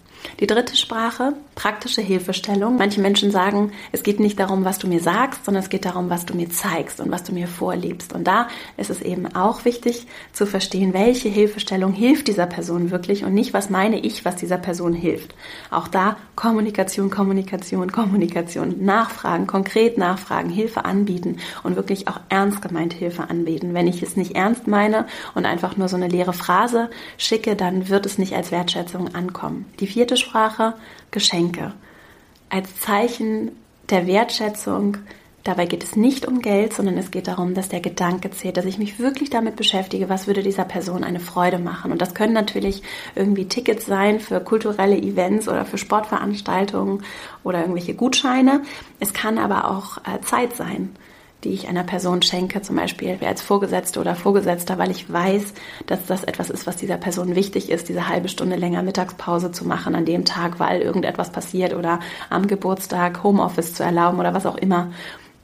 Die 0.41 0.47
dritte 0.47 0.77
Sprache, 0.77 1.33
praktische 1.55 2.01
Hilfestellung. 2.01 2.77
Manche 2.77 3.01
Menschen 3.01 3.31
sagen, 3.31 3.73
es 3.91 4.05
geht 4.05 4.21
nicht 4.21 4.39
darum, 4.39 4.65
was 4.65 4.79
du 4.79 4.87
mir 4.87 5.01
sagst, 5.01 5.45
sondern 5.45 5.63
es 5.63 5.71
geht 5.71 5.85
darum, 5.85 6.11
was 6.11 6.27
du 6.27 6.37
mir 6.37 6.49
zeigst 6.49 7.01
und 7.01 7.11
was 7.11 7.25
du 7.25 7.33
mir 7.33 7.49
vorlebst. 7.49 8.13
Und 8.13 8.25
da 8.25 8.47
ist 8.77 8.91
es 8.91 9.03
eben 9.03 9.35
auch 9.35 9.65
wichtig 9.65 10.07
zu 10.33 10.47
verstehen, 10.47 10.95
welche 10.95 11.29
Hilfestellung 11.29 11.93
hilft 11.93 12.29
dieser 12.29 12.47
Person 12.47 12.93
wirklich 12.93 13.25
und 13.25 13.35
nicht, 13.35 13.53
was 13.53 13.71
meine 13.71 13.99
ich, 13.99 14.25
was 14.25 14.37
dieser 14.37 14.59
Person 14.59 14.93
hilft. 14.93 15.35
Auch 15.71 15.89
da 15.89 16.17
Kommunikation, 16.37 17.11
Kommunikation, 17.11 17.91
Kommunikation, 17.91 18.85
nachfragen, 18.85 19.49
konkret 19.49 19.99
nachfragen, 19.99 20.51
Hilfe 20.51 20.85
anbieten 20.85 21.39
und 21.65 21.75
wirklich 21.75 22.07
auch 22.07 22.21
ernst 22.29 22.63
gemeint 22.63 22.93
Hilfe 22.93 23.29
anbieten. 23.29 23.75
Wenn 23.75 23.89
ich 23.89 24.03
es 24.03 24.17
nicht 24.17 24.37
ernst 24.37 24.69
meine 24.69 25.07
und 25.35 25.47
einfach 25.47 25.77
nur 25.77 25.89
so 25.89 25.97
eine 25.97 26.07
leere 26.07 26.33
Phrase 26.33 26.91
schicke, 27.17 27.57
dann 27.57 27.89
wird 27.89 28.07
es 28.07 28.19
nicht 28.19 28.35
als 28.35 28.53
Wertschätzung 28.53 29.15
ankommen. 29.17 29.65
Die 29.81 29.89
vierte 29.89 30.08
Sprache 30.17 30.75
Geschenke. 31.11 31.73
Als 32.49 32.81
Zeichen 32.81 33.53
der 33.91 34.07
Wertschätzung. 34.07 34.99
Dabei 35.45 35.67
geht 35.67 35.83
es 35.83 35.97
nicht 35.97 36.27
um 36.27 36.43
Geld, 36.43 36.75
sondern 36.75 36.99
es 36.99 37.11
geht 37.11 37.27
darum, 37.27 37.55
dass 37.55 37.69
der 37.71 37.81
Gedanke 37.81 38.31
zählt, 38.31 38.59
dass 38.59 38.67
ich 38.67 38.77
mich 38.77 38.99
wirklich 38.99 39.31
damit 39.31 39.57
beschäftige, 39.57 40.09
was 40.09 40.27
würde 40.27 40.43
dieser 40.43 40.65
Person 40.65 41.05
eine 41.05 41.21
Freude 41.21 41.59
machen. 41.59 41.91
Und 41.91 42.03
das 42.03 42.13
können 42.15 42.35
natürlich 42.35 42.83
irgendwie 43.15 43.47
Tickets 43.47 43.87
sein 43.87 44.21
für 44.21 44.41
kulturelle 44.41 44.99
Events 44.99 45.49
oder 45.49 45.65
für 45.65 45.79
Sportveranstaltungen 45.79 47.03
oder 47.45 47.61
irgendwelche 47.61 47.95
Gutscheine. 47.95 48.63
Es 49.01 49.15
kann 49.15 49.39
aber 49.39 49.71
auch 49.71 49.99
äh, 49.99 50.21
Zeit 50.21 50.55
sein 50.55 50.91
die 51.45 51.51
ich 51.51 51.69
einer 51.69 51.85
Person 51.85 52.23
schenke, 52.23 52.63
zum 52.63 52.77
Beispiel 52.77 53.19
als 53.25 53.43
Vorgesetzte 53.43 54.01
oder 54.01 54.15
Vorgesetzter, 54.15 54.79
weil 54.79 54.91
ich 54.91 55.11
weiß, 55.13 55.55
dass 55.87 56.07
das 56.07 56.25
etwas 56.25 56.51
ist, 56.51 56.67
was 56.67 56.77
dieser 56.77 56.97
Person 56.97 57.37
wichtig 57.37 57.71
ist, 57.71 57.89
diese 57.89 58.09
halbe 58.09 58.29
Stunde 58.29 58.57
länger 58.57 58.83
Mittagspause 58.83 59.53
zu 59.53 59.65
machen 59.65 59.95
an 59.95 60.05
dem 60.05 60.25
Tag, 60.25 60.59
weil 60.59 60.81
irgendetwas 60.81 61.31
passiert 61.31 61.75
oder 61.75 62.01
am 62.29 62.47
Geburtstag 62.49 63.23
Homeoffice 63.23 63.75
zu 63.75 63.85
erlauben 63.85 64.19
oder 64.19 64.35
was 64.35 64.47
auch 64.47 64.57
immer. 64.57 64.91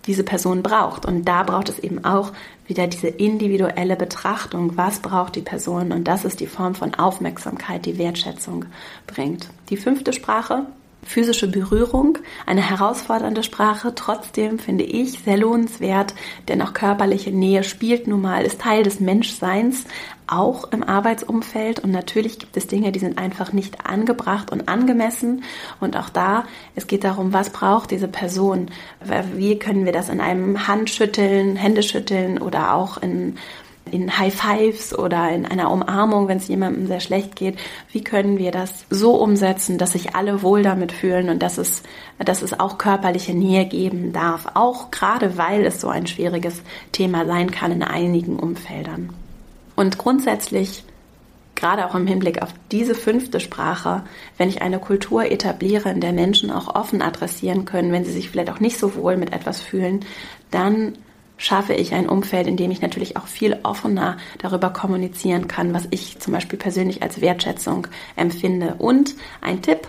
diese 0.07 0.23
Person 0.23 0.63
braucht. 0.63 1.07
Und 1.07 1.25
da 1.25 1.43
braucht 1.45 1.71
es 1.71 1.79
eben 1.79 2.05
auch 2.05 2.33
wieder 2.67 2.87
diese 2.87 3.09
individuelle 3.09 3.97
Betrachtung, 3.97 4.77
was 4.77 5.01
braucht 5.01 5.35
die 5.37 5.41
Person. 5.41 5.93
Und 5.93 6.05
das 6.05 6.27
ist 6.27 6.41
die 6.41 6.47
Form 6.47 6.75
von 6.75 6.95
Aufmerksamkeit, 6.95 7.87
die 7.87 7.97
Wertschätzung 7.97 8.67
bringt. 9.07 9.49
Die 9.71 9.79
fünfte 9.79 10.13
Sprache 10.13 10.67
physische 11.07 11.49
Berührung, 11.49 12.19
eine 12.47 12.69
herausfordernde 12.69 13.43
Sprache, 13.43 13.95
trotzdem 13.95 14.59
finde 14.59 14.85
ich 14.85 15.21
sehr 15.21 15.37
lohnenswert, 15.37 16.15
denn 16.49 16.63
auch 16.63 16.73
körperliche 16.73 17.31
Nähe 17.31 17.65
spielt 17.65 18.07
nun 18.07 18.23
mal, 18.23 18.45
ist 18.45 18.61
Teil 18.61 18.83
des 18.83 19.01
Menschseins, 19.01 19.85
auch 20.27 20.73
im 20.73 20.83
Arbeitsumfeld. 20.83 21.81
Und 21.81 21.91
natürlich 21.91 22.39
gibt 22.39 22.57
es 22.57 22.67
Dinge, 22.67 22.93
die 22.93 22.99
sind 22.99 23.19
einfach 23.19 23.53
nicht 23.53 23.87
angebracht 23.87 24.51
und 24.51 24.69
angemessen. 24.69 25.45
Und 25.81 25.97
auch 25.97 26.09
da, 26.09 26.45
es 26.75 26.87
geht 26.87 27.05
darum, 27.05 27.33
was 27.33 27.51
braucht 27.51 27.91
diese 27.91 28.09
Person, 28.09 28.71
wie 29.35 29.59
können 29.59 29.85
wir 29.85 29.93
das 29.93 30.09
in 30.09 30.21
einem 30.21 30.67
Handschütteln, 30.67 31.57
Händeschütteln 31.57 32.41
oder 32.41 32.75
auch 32.75 32.97
in 32.99 33.37
in 33.91 34.19
High 34.19 34.35
Fives 34.35 34.97
oder 34.97 35.31
in 35.31 35.47
einer 35.47 35.71
Umarmung, 35.71 36.29
wenn 36.29 36.39
es 36.39 36.49
jemandem 36.49 36.87
sehr 36.87 37.01
schlecht 37.01 37.37
geht. 37.37 37.59
Wie 37.93 38.03
können 38.03 38.39
wir 38.39 38.51
das 38.51 38.87
so 38.91 39.15
umsetzen, 39.15 39.79
dass 39.79 39.93
sich 39.93 40.15
alle 40.15 40.43
wohl 40.43 40.63
damit 40.63 40.93
fühlen 40.93 41.29
und 41.29 41.43
dass 41.43 41.59
es, 41.59 41.83
dass 42.19 42.43
es 42.43 42.59
auch 42.59 42.79
körperliche 42.79 43.35
Nähe 43.35 43.67
geben 43.67 44.13
darf? 44.13 44.47
Auch 44.55 44.91
gerade 44.91 45.37
weil 45.37 45.65
es 45.65 45.81
so 45.81 45.89
ein 45.89 46.07
schwieriges 46.07 46.63
Thema 46.93 47.27
sein 47.27 47.51
kann 47.51 47.73
in 47.73 47.83
einigen 47.83 48.39
Umfeldern. 48.39 49.11
Und 49.77 49.99
grundsätzlich 49.99 50.85
gerade 51.55 51.87
auch 51.87 51.95
im 51.95 52.07
Hinblick 52.07 52.43
auf 52.43 52.53
diese 52.73 52.95
fünfte 52.95 53.41
Sprache, 53.41 54.03
wenn 54.39 54.49
ich 54.49 54.63
eine 54.63 54.79
Kultur 54.79 55.31
etabliere, 55.31 55.91
in 55.91 56.01
der 56.01 56.13
Menschen 56.13 56.51
auch 56.51 56.75
offen 56.75 57.01
adressieren 57.01 57.65
können, 57.65 57.93
wenn 57.93 58.05
sie 58.05 58.13
sich 58.13 58.31
vielleicht 58.31 58.51
auch 58.51 58.61
nicht 58.61 58.79
so 58.79 58.97
wohl 58.97 59.17
mit 59.17 59.33
etwas 59.33 59.61
fühlen, 59.61 60.05
dann 60.51 60.95
schaffe 61.37 61.75
ich 61.75 61.93
ein 61.95 62.09
Umfeld, 62.09 62.47
in 62.47 62.57
dem 62.57 62.71
ich 62.71 62.81
natürlich 62.81 63.17
auch 63.17 63.27
viel 63.27 63.59
offener 63.63 64.17
darüber 64.39 64.71
kommunizieren 64.71 65.49
kann, 65.49 65.75
was 65.75 65.87
ich 65.91 66.19
zum 66.19 66.33
Beispiel 66.33 66.59
persönlich 66.59 67.03
als 67.03 67.21
Wertschätzung 67.21 67.89
empfinde. 68.17 68.77
Und 68.79 69.15
ein 69.41 69.63
Tipp, 69.63 69.89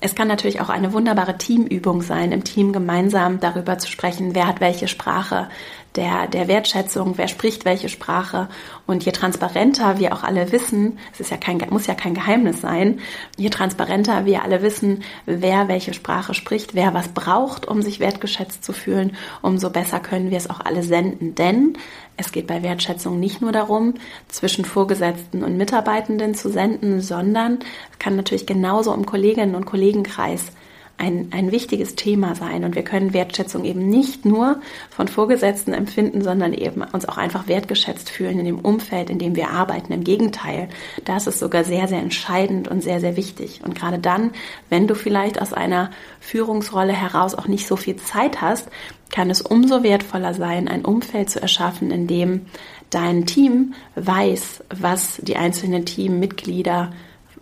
es 0.00 0.14
kann 0.14 0.28
natürlich 0.28 0.60
auch 0.60 0.68
eine 0.68 0.92
wunderbare 0.92 1.38
Teamübung 1.38 2.02
sein, 2.02 2.30
im 2.30 2.44
Team 2.44 2.72
gemeinsam 2.72 3.40
darüber 3.40 3.78
zu 3.78 3.88
sprechen, 3.88 4.34
wer 4.34 4.46
hat 4.46 4.60
welche 4.60 4.86
Sprache, 4.86 5.48
der, 5.96 6.26
der 6.26 6.48
Wertschätzung, 6.48 7.14
wer 7.16 7.28
spricht 7.28 7.64
welche 7.64 7.88
Sprache. 7.88 8.48
Und 8.86 9.04
je 9.04 9.12
transparenter 9.12 9.98
wir 9.98 10.12
auch 10.12 10.22
alle 10.22 10.52
wissen, 10.52 10.98
es 11.12 11.20
ist 11.20 11.30
ja 11.30 11.36
kein, 11.36 11.60
muss 11.70 11.86
ja 11.86 11.94
kein 11.94 12.14
Geheimnis 12.14 12.60
sein, 12.60 13.00
je 13.36 13.50
transparenter 13.50 14.24
wir 14.24 14.42
alle 14.42 14.62
wissen, 14.62 15.02
wer 15.26 15.68
welche 15.68 15.94
Sprache 15.94 16.34
spricht, 16.34 16.74
wer 16.74 16.94
was 16.94 17.08
braucht, 17.08 17.66
um 17.66 17.82
sich 17.82 18.00
wertgeschätzt 18.00 18.64
zu 18.64 18.72
fühlen, 18.72 19.16
umso 19.42 19.70
besser 19.70 20.00
können 20.00 20.30
wir 20.30 20.38
es 20.38 20.50
auch 20.50 20.60
alle 20.60 20.82
senden. 20.82 21.34
Denn 21.34 21.76
es 22.16 22.32
geht 22.32 22.46
bei 22.46 22.62
Wertschätzung 22.62 23.18
nicht 23.18 23.40
nur 23.40 23.52
darum, 23.52 23.94
zwischen 24.28 24.64
Vorgesetzten 24.64 25.42
und 25.42 25.56
Mitarbeitenden 25.56 26.34
zu 26.34 26.50
senden, 26.50 27.00
sondern 27.00 27.58
es 27.92 27.98
kann 27.98 28.16
natürlich 28.16 28.46
genauso 28.46 28.92
im 28.94 29.06
Kolleginnen- 29.06 29.54
und 29.54 29.66
Kollegenkreis 29.66 30.52
ein, 30.98 31.28
ein 31.30 31.52
wichtiges 31.52 31.94
Thema 31.94 32.34
sein. 32.34 32.64
Und 32.64 32.74
wir 32.74 32.82
können 32.82 33.14
Wertschätzung 33.14 33.64
eben 33.64 33.88
nicht 33.88 34.24
nur 34.24 34.60
von 34.90 35.08
Vorgesetzten 35.08 35.72
empfinden, 35.72 36.22
sondern 36.22 36.52
eben 36.52 36.82
uns 36.82 37.08
auch 37.08 37.16
einfach 37.16 37.46
wertgeschätzt 37.46 38.10
fühlen 38.10 38.40
in 38.40 38.44
dem 38.44 38.58
Umfeld, 38.58 39.08
in 39.08 39.18
dem 39.18 39.36
wir 39.36 39.50
arbeiten. 39.50 39.92
Im 39.92 40.04
Gegenteil, 40.04 40.68
da 41.04 41.16
ist 41.16 41.26
sogar 41.38 41.64
sehr, 41.64 41.88
sehr 41.88 42.00
entscheidend 42.00 42.68
und 42.68 42.82
sehr, 42.82 43.00
sehr 43.00 43.16
wichtig. 43.16 43.60
Und 43.64 43.74
gerade 43.74 43.98
dann, 43.98 44.32
wenn 44.68 44.88
du 44.88 44.94
vielleicht 44.94 45.40
aus 45.40 45.52
einer 45.52 45.90
Führungsrolle 46.20 46.92
heraus 46.92 47.34
auch 47.34 47.46
nicht 47.46 47.66
so 47.66 47.76
viel 47.76 47.96
Zeit 47.96 48.40
hast, 48.40 48.68
kann 49.10 49.30
es 49.30 49.40
umso 49.40 49.82
wertvoller 49.82 50.34
sein, 50.34 50.68
ein 50.68 50.84
Umfeld 50.84 51.30
zu 51.30 51.40
erschaffen, 51.40 51.90
in 51.90 52.06
dem 52.06 52.46
dein 52.90 53.24
Team 53.26 53.74
weiß, 53.94 54.64
was 54.70 55.18
die 55.22 55.36
einzelnen 55.36 55.86
Teammitglieder 55.86 56.90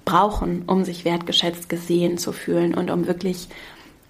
brauchen, 0.07 0.62
um 0.66 0.85
sich 0.85 1.05
wertgeschätzt 1.05 1.69
gesehen 1.69 2.16
zu 2.16 2.33
fühlen 2.33 2.73
und 2.73 2.90
um 2.90 3.07
wirklich 3.07 3.49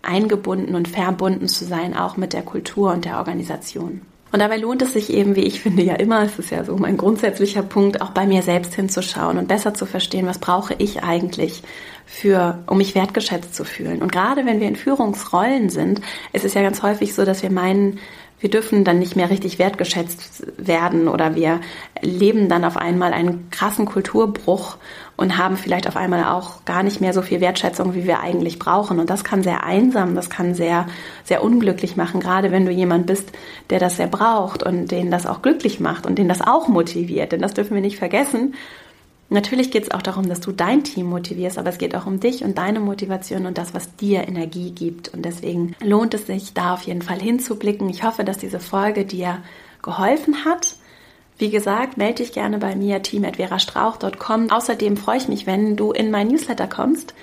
eingebunden 0.02 0.76
und 0.76 0.86
verbunden 0.86 1.48
zu 1.48 1.64
sein, 1.64 1.96
auch 1.96 2.16
mit 2.16 2.32
der 2.32 2.42
Kultur 2.42 2.92
und 2.92 3.04
der 3.04 3.18
Organisation. 3.18 4.02
Und 4.32 4.40
dabei 4.40 4.56
lohnt 4.56 4.82
es 4.82 4.92
sich 4.92 5.12
eben, 5.12 5.34
wie 5.34 5.44
ich 5.44 5.60
finde, 5.60 5.82
ja 5.82 5.94
immer, 5.94 6.22
es 6.22 6.38
ist 6.38 6.50
ja 6.50 6.64
so 6.64 6.76
mein 6.76 6.96
grundsätzlicher 6.96 7.62
Punkt, 7.62 8.02
auch 8.02 8.10
bei 8.10 8.26
mir 8.26 8.42
selbst 8.42 8.74
hinzuschauen 8.74 9.38
und 9.38 9.48
besser 9.48 9.72
zu 9.72 9.86
verstehen, 9.86 10.26
was 10.26 10.38
brauche 10.38 10.74
ich 10.78 11.02
eigentlich 11.02 11.62
für, 12.04 12.62
um 12.66 12.78
mich 12.78 12.94
wertgeschätzt 12.94 13.54
zu 13.54 13.64
fühlen. 13.64 14.02
Und 14.02 14.12
gerade 14.12 14.44
wenn 14.44 14.60
wir 14.60 14.68
in 14.68 14.76
Führungsrollen 14.76 15.70
sind, 15.70 16.00
ist 16.32 16.44
es 16.44 16.54
ja 16.54 16.62
ganz 16.62 16.82
häufig 16.82 17.14
so, 17.14 17.24
dass 17.24 17.42
wir 17.42 17.50
meinen, 17.50 17.98
wir 18.38 18.50
dürfen 18.50 18.84
dann 18.84 18.98
nicht 18.98 19.16
mehr 19.16 19.30
richtig 19.30 19.58
wertgeschätzt 19.58 20.44
werden 20.58 21.08
oder 21.08 21.34
wir 21.34 21.60
leben 22.02 22.48
dann 22.48 22.64
auf 22.64 22.76
einmal 22.76 23.12
einen 23.12 23.50
krassen 23.50 23.86
Kulturbruch 23.86 24.76
und 25.16 25.38
haben 25.38 25.56
vielleicht 25.56 25.88
auf 25.88 25.96
einmal 25.96 26.24
auch 26.24 26.64
gar 26.66 26.82
nicht 26.82 27.00
mehr 27.00 27.14
so 27.14 27.22
viel 27.22 27.40
Wertschätzung, 27.40 27.94
wie 27.94 28.06
wir 28.06 28.20
eigentlich 28.20 28.58
brauchen. 28.58 29.00
Und 29.00 29.08
das 29.08 29.24
kann 29.24 29.42
sehr 29.42 29.64
einsam, 29.64 30.14
das 30.14 30.28
kann 30.28 30.54
sehr, 30.54 30.86
sehr 31.24 31.42
unglücklich 31.42 31.96
machen, 31.96 32.20
gerade 32.20 32.52
wenn 32.52 32.66
du 32.66 32.72
jemand 32.72 33.06
bist, 33.06 33.32
der 33.70 33.78
das 33.78 33.96
sehr 33.96 34.08
braucht 34.08 34.62
und 34.62 34.90
den 34.90 35.10
das 35.10 35.26
auch 35.26 35.40
glücklich 35.40 35.80
macht 35.80 36.06
und 36.06 36.18
den 36.18 36.28
das 36.28 36.42
auch 36.42 36.68
motiviert. 36.68 37.32
Denn 37.32 37.40
das 37.40 37.54
dürfen 37.54 37.74
wir 37.74 37.80
nicht 37.80 37.98
vergessen. 37.98 38.54
Natürlich 39.28 39.72
geht 39.72 39.84
es 39.84 39.90
auch 39.90 40.02
darum, 40.02 40.28
dass 40.28 40.40
du 40.40 40.52
dein 40.52 40.84
Team 40.84 41.06
motivierst, 41.06 41.58
aber 41.58 41.70
es 41.70 41.78
geht 41.78 41.96
auch 41.96 42.06
um 42.06 42.20
dich 42.20 42.44
und 42.44 42.58
deine 42.58 42.78
Motivation 42.78 43.46
und 43.46 43.58
das, 43.58 43.74
was 43.74 43.96
dir 43.96 44.28
Energie 44.28 44.70
gibt. 44.70 45.08
Und 45.08 45.24
deswegen 45.24 45.74
lohnt 45.82 46.14
es 46.14 46.26
sich, 46.26 46.54
da 46.54 46.74
auf 46.74 46.82
jeden 46.82 47.02
Fall 47.02 47.20
hinzublicken. 47.20 47.88
Ich 47.88 48.04
hoffe, 48.04 48.22
dass 48.22 48.38
diese 48.38 48.60
Folge 48.60 49.04
dir 49.04 49.42
geholfen 49.82 50.44
hat. 50.44 50.76
Wie 51.38 51.50
gesagt, 51.50 51.96
melde 51.96 52.22
dich 52.22 52.32
gerne 52.32 52.58
bei 52.58 52.76
mir, 52.76 53.02
team.verastrauch.com. 53.02 54.50
Außerdem 54.50 54.96
freue 54.96 55.18
ich 55.18 55.28
mich, 55.28 55.46
wenn 55.46 55.76
du 55.76 55.90
in 55.90 56.10
mein 56.10 56.28
Newsletter 56.28 56.68
kommst 56.68 57.14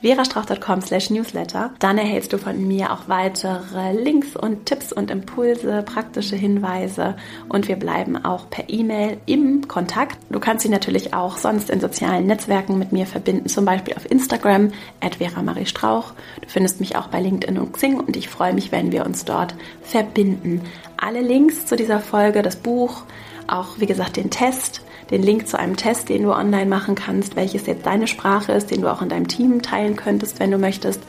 verastrauch.com 0.00 0.82
slash 0.82 1.10
newsletter. 1.10 1.72
Dann 1.78 1.98
erhältst 1.98 2.32
du 2.32 2.38
von 2.38 2.66
mir 2.66 2.92
auch 2.92 3.08
weitere 3.08 3.92
Links 3.92 4.36
und 4.36 4.66
Tipps 4.66 4.92
und 4.92 5.10
Impulse, 5.10 5.82
praktische 5.82 6.36
Hinweise 6.36 7.16
und 7.48 7.68
wir 7.68 7.76
bleiben 7.76 8.22
auch 8.24 8.48
per 8.50 8.68
E-Mail 8.68 9.18
im 9.26 9.68
Kontakt. 9.68 10.18
Du 10.30 10.40
kannst 10.40 10.64
dich 10.64 10.70
natürlich 10.70 11.14
auch 11.14 11.36
sonst 11.36 11.70
in 11.70 11.80
sozialen 11.80 12.26
Netzwerken 12.26 12.78
mit 12.78 12.92
mir 12.92 13.06
verbinden, 13.06 13.48
zum 13.48 13.64
Beispiel 13.64 13.94
auf 13.94 14.10
Instagram 14.10 14.72
at 15.00 15.16
Vera 15.16 15.42
Marie 15.42 15.66
Strauch. 15.66 16.12
Du 16.40 16.48
findest 16.48 16.80
mich 16.80 16.96
auch 16.96 17.08
bei 17.08 17.20
LinkedIn 17.20 17.58
und 17.58 17.72
Xing 17.72 17.98
und 17.98 18.16
ich 18.16 18.28
freue 18.28 18.54
mich, 18.54 18.72
wenn 18.72 18.92
wir 18.92 19.04
uns 19.04 19.24
dort 19.24 19.54
verbinden. 19.82 20.62
Alle 20.96 21.20
Links 21.20 21.66
zu 21.66 21.76
dieser 21.76 22.00
Folge, 22.00 22.42
das 22.42 22.56
Buch, 22.56 23.02
auch 23.46 23.78
wie 23.78 23.86
gesagt 23.86 24.16
den 24.16 24.30
Test, 24.30 24.82
den 25.10 25.22
Link 25.22 25.48
zu 25.48 25.58
einem 25.58 25.76
Test, 25.76 26.08
den 26.08 26.22
du 26.22 26.32
online 26.32 26.66
machen 26.66 26.94
kannst, 26.94 27.36
welches 27.36 27.66
jetzt 27.66 27.86
deine 27.86 28.06
Sprache 28.06 28.52
ist, 28.52 28.70
den 28.70 28.82
du 28.82 28.92
auch 28.92 29.02
in 29.02 29.08
deinem 29.08 29.28
Team 29.28 29.62
teilen 29.62 29.96
könntest, 29.96 30.40
wenn 30.40 30.50
du 30.50 30.58
möchtest. 30.58 31.02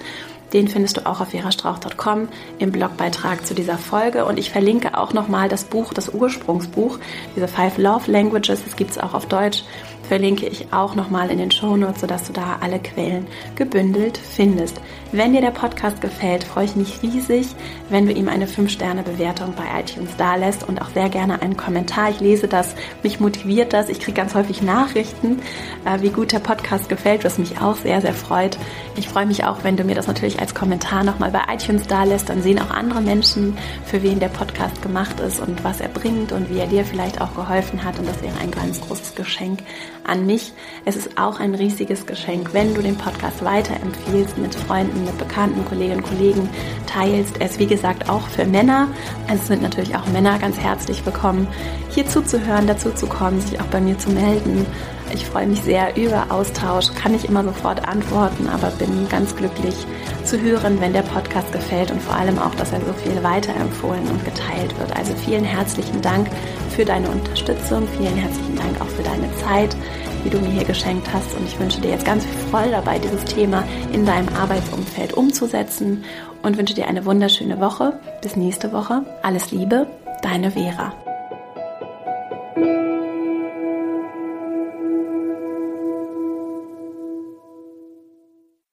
Den 0.54 0.70
findest 0.70 0.98
du 0.98 1.06
auch 1.06 1.20
auf 1.20 1.30
verastrauch.com 1.30 2.30
im 2.60 2.72
Blogbeitrag 2.72 3.46
zu 3.46 3.54
dieser 3.54 3.78
Folge. 3.78 4.26
Und 4.26 4.40
ich 4.40 4.50
verlinke 4.50 4.98
auch 4.98 5.12
nochmal 5.12 5.50
das 5.50 5.66
Buch, 5.66 5.94
das 5.94 6.14
Ursprungsbuch, 6.14 7.00
diese 7.36 7.50
Five 7.50 7.78
Love 7.78 8.10
Languages. 8.10 8.64
Das 8.64 8.76
gibt 8.78 8.92
es 8.92 8.98
auch 8.98 9.14
auf 9.14 9.26
Deutsch 9.26 9.64
verlinke 10.08 10.46
ich 10.48 10.72
auch 10.72 10.96
nochmal 10.96 11.30
in 11.30 11.38
den 11.38 11.52
Shownotes, 11.52 12.02
sodass 12.02 12.24
du 12.24 12.34
da 12.34 12.58
alle 12.62 12.80
Quellen 12.80 13.28
gebündelt 13.56 14.18
findest. 14.18 14.82
Wenn 15.12 15.34
dir 15.34 15.42
der 15.42 15.52
Podcast 15.52 16.02
gefällt, 16.02 16.44
freue 16.44 16.66
ich 16.66 16.76
mich 16.76 17.02
riesig, 17.02 17.48
wenn 17.90 18.06
du 18.06 18.12
ihm 18.12 18.28
eine 18.28 18.46
5-Sterne-Bewertung 18.46 19.54
bei 19.56 19.80
iTunes 19.80 20.16
dalässt 20.18 20.68
und 20.68 20.82
auch 20.82 20.90
sehr 20.90 21.10
gerne 21.10 21.42
einen 21.42 21.56
Kommentar. 21.56 22.10
Ich 22.10 22.20
lese 22.20 22.48
das, 22.48 22.76
mich 23.04 23.20
motiviert 23.20 23.74
das. 23.74 23.90
Ich 23.90 24.00
kriege 24.00 24.18
ganz 24.18 24.36
häufig 24.36 24.62
Nachrichten, 24.62 25.40
äh, 25.86 26.02
wie 26.02 26.10
gut 26.10 26.32
der 26.32 26.40
Podcast 26.40 26.90
gefällt, 26.90 27.24
was 27.24 27.38
mich 27.38 27.62
auch 27.62 27.76
sehr, 27.76 28.02
sehr 28.02 28.14
freut. 28.14 28.58
Ich 28.96 29.08
freue 29.08 29.26
mich 29.26 29.46
auch, 29.46 29.64
wenn 29.64 29.78
du 29.78 29.84
mir 29.84 29.96
das 29.96 30.08
natürlich 30.08 30.40
als 30.40 30.56
Kommentar 30.56 31.04
nochmal 31.04 31.32
bei 31.32 31.42
iTunes 31.54 31.88
dalässt. 31.88 32.30
Dann 32.30 32.42
sehen 32.42 32.60
auch 32.60 32.72
andere 32.72 33.02
Menschen, 33.02 33.58
für 33.86 34.04
wen 34.04 34.20
der 34.20 34.30
Podcast 34.30 34.82
gemacht 34.82 35.20
ist 35.20 35.40
und 35.40 35.64
was 35.64 35.80
er 35.80 35.90
bringt 35.90 36.32
und 36.32 36.50
wie 36.50 36.60
er 36.60 36.68
dir 36.68 36.84
vielleicht 36.84 37.22
auch 37.22 37.34
geholfen 37.34 37.84
hat. 37.84 37.98
Und 38.00 38.08
das 38.08 38.22
wäre 38.22 38.38
ein 38.42 38.52
ganz 38.52 38.82
großes 38.82 39.16
Geschenk 39.16 39.60
an 40.08 40.26
mich. 40.26 40.54
Es 40.86 40.96
ist 40.96 41.18
auch 41.18 41.40
ein 41.40 41.56
riesiges 41.56 42.06
Geschenk, 42.06 42.54
wenn 42.54 42.74
du 42.74 42.82
den 42.82 42.98
Podcast 42.98 43.44
weiterempfiehlst 43.44 44.38
mit 44.38 44.56
Freunden, 44.56 45.06
mit 45.06 45.18
Bekannten, 45.18 45.66
Kolleginnen 45.66 46.04
und 46.04 46.10
Kollegen 46.10 46.50
teilst. 46.86 47.38
Ist 47.38 47.60
wie 47.60 47.68
gesagt 47.68 48.10
auch 48.10 48.28
für 48.28 48.46
Männer. 48.46 48.88
Es 49.32 49.48
sind 49.48 49.62
natürlich 49.62 49.96
auch 49.96 50.08
Männer 50.08 50.40
ganz 50.40 50.58
herzlich 50.58 51.06
willkommen, 51.06 51.48
hier 51.90 52.08
zuzuhören, 52.08 52.68
dazu 52.68 52.92
zu 52.92 53.08
kommen, 53.08 53.40
sich 53.42 53.60
auch 53.60 53.68
bei 53.68 53.82
mir 53.82 53.98
zu 53.98 54.10
melden. 54.10 54.66
Ich 55.14 55.26
freue 55.26 55.48
mich 55.48 55.62
sehr 55.62 55.96
über 55.98 56.28
Austausch, 56.30 56.94
kann 56.94 57.14
nicht 57.14 57.26
immer 57.26 57.44
sofort 57.44 57.88
antworten, 57.88 58.48
aber 58.48 58.70
bin 58.72 59.08
ganz 59.10 59.36
glücklich 59.36 59.76
zu 60.24 60.40
hören, 60.40 60.80
wenn 60.82 60.94
der 60.94 61.02
Podcast 61.02 61.52
gefällt 61.52 61.92
und 61.92 62.02
vor 62.02 62.16
allem 62.16 62.38
auch, 62.40 62.54
dass 62.56 62.72
er 62.72 62.82
so 62.82 62.94
viel 62.94 63.24
weiterempfohlen 63.24 64.08
und 64.08 64.26
geteilt 64.26 64.78
wird. 64.80 64.96
Also 64.98 65.14
vielen 65.16 65.44
herzlichen 65.44 66.02
Dank 66.02 66.28
für 66.76 66.86
deine 66.86 67.10
Unterstützung, 67.10 67.88
vielen 67.98 68.16
herzlichen 68.16 68.56
Dank 68.56 68.82
auch 68.82 68.88
für 68.88 69.04
deine 69.04 69.34
Zeit. 69.38 69.76
die 70.24 70.30
du 70.30 70.40
mir 70.40 70.50
hier 70.50 70.66
geschenkt 70.66 71.08
hast. 71.14 71.36
Und 71.38 71.46
ich 71.48 71.60
wünsche 71.60 71.82
dir 71.82 71.92
jetzt 71.92 72.06
ganz 72.06 72.26
viel 72.26 72.50
Freude 72.50 72.72
dabei, 72.72 73.00
dieses 73.00 73.24
Thema 73.26 73.64
in 73.94 74.06
deinem 74.06 74.28
Arbeitsumfeld 74.36 75.14
umzusetzen 75.14 76.04
und 76.44 76.58
wünsche 76.58 76.74
dir 76.74 76.88
eine 76.88 77.06
wunderschöne 77.06 77.60
Woche. 77.60 78.00
Bis 78.22 78.36
nächste 78.36 78.72
Woche. 78.74 79.04
Alles 79.22 79.52
Liebe, 79.52 79.88
deine 80.22 80.52
Vera. 80.52 80.94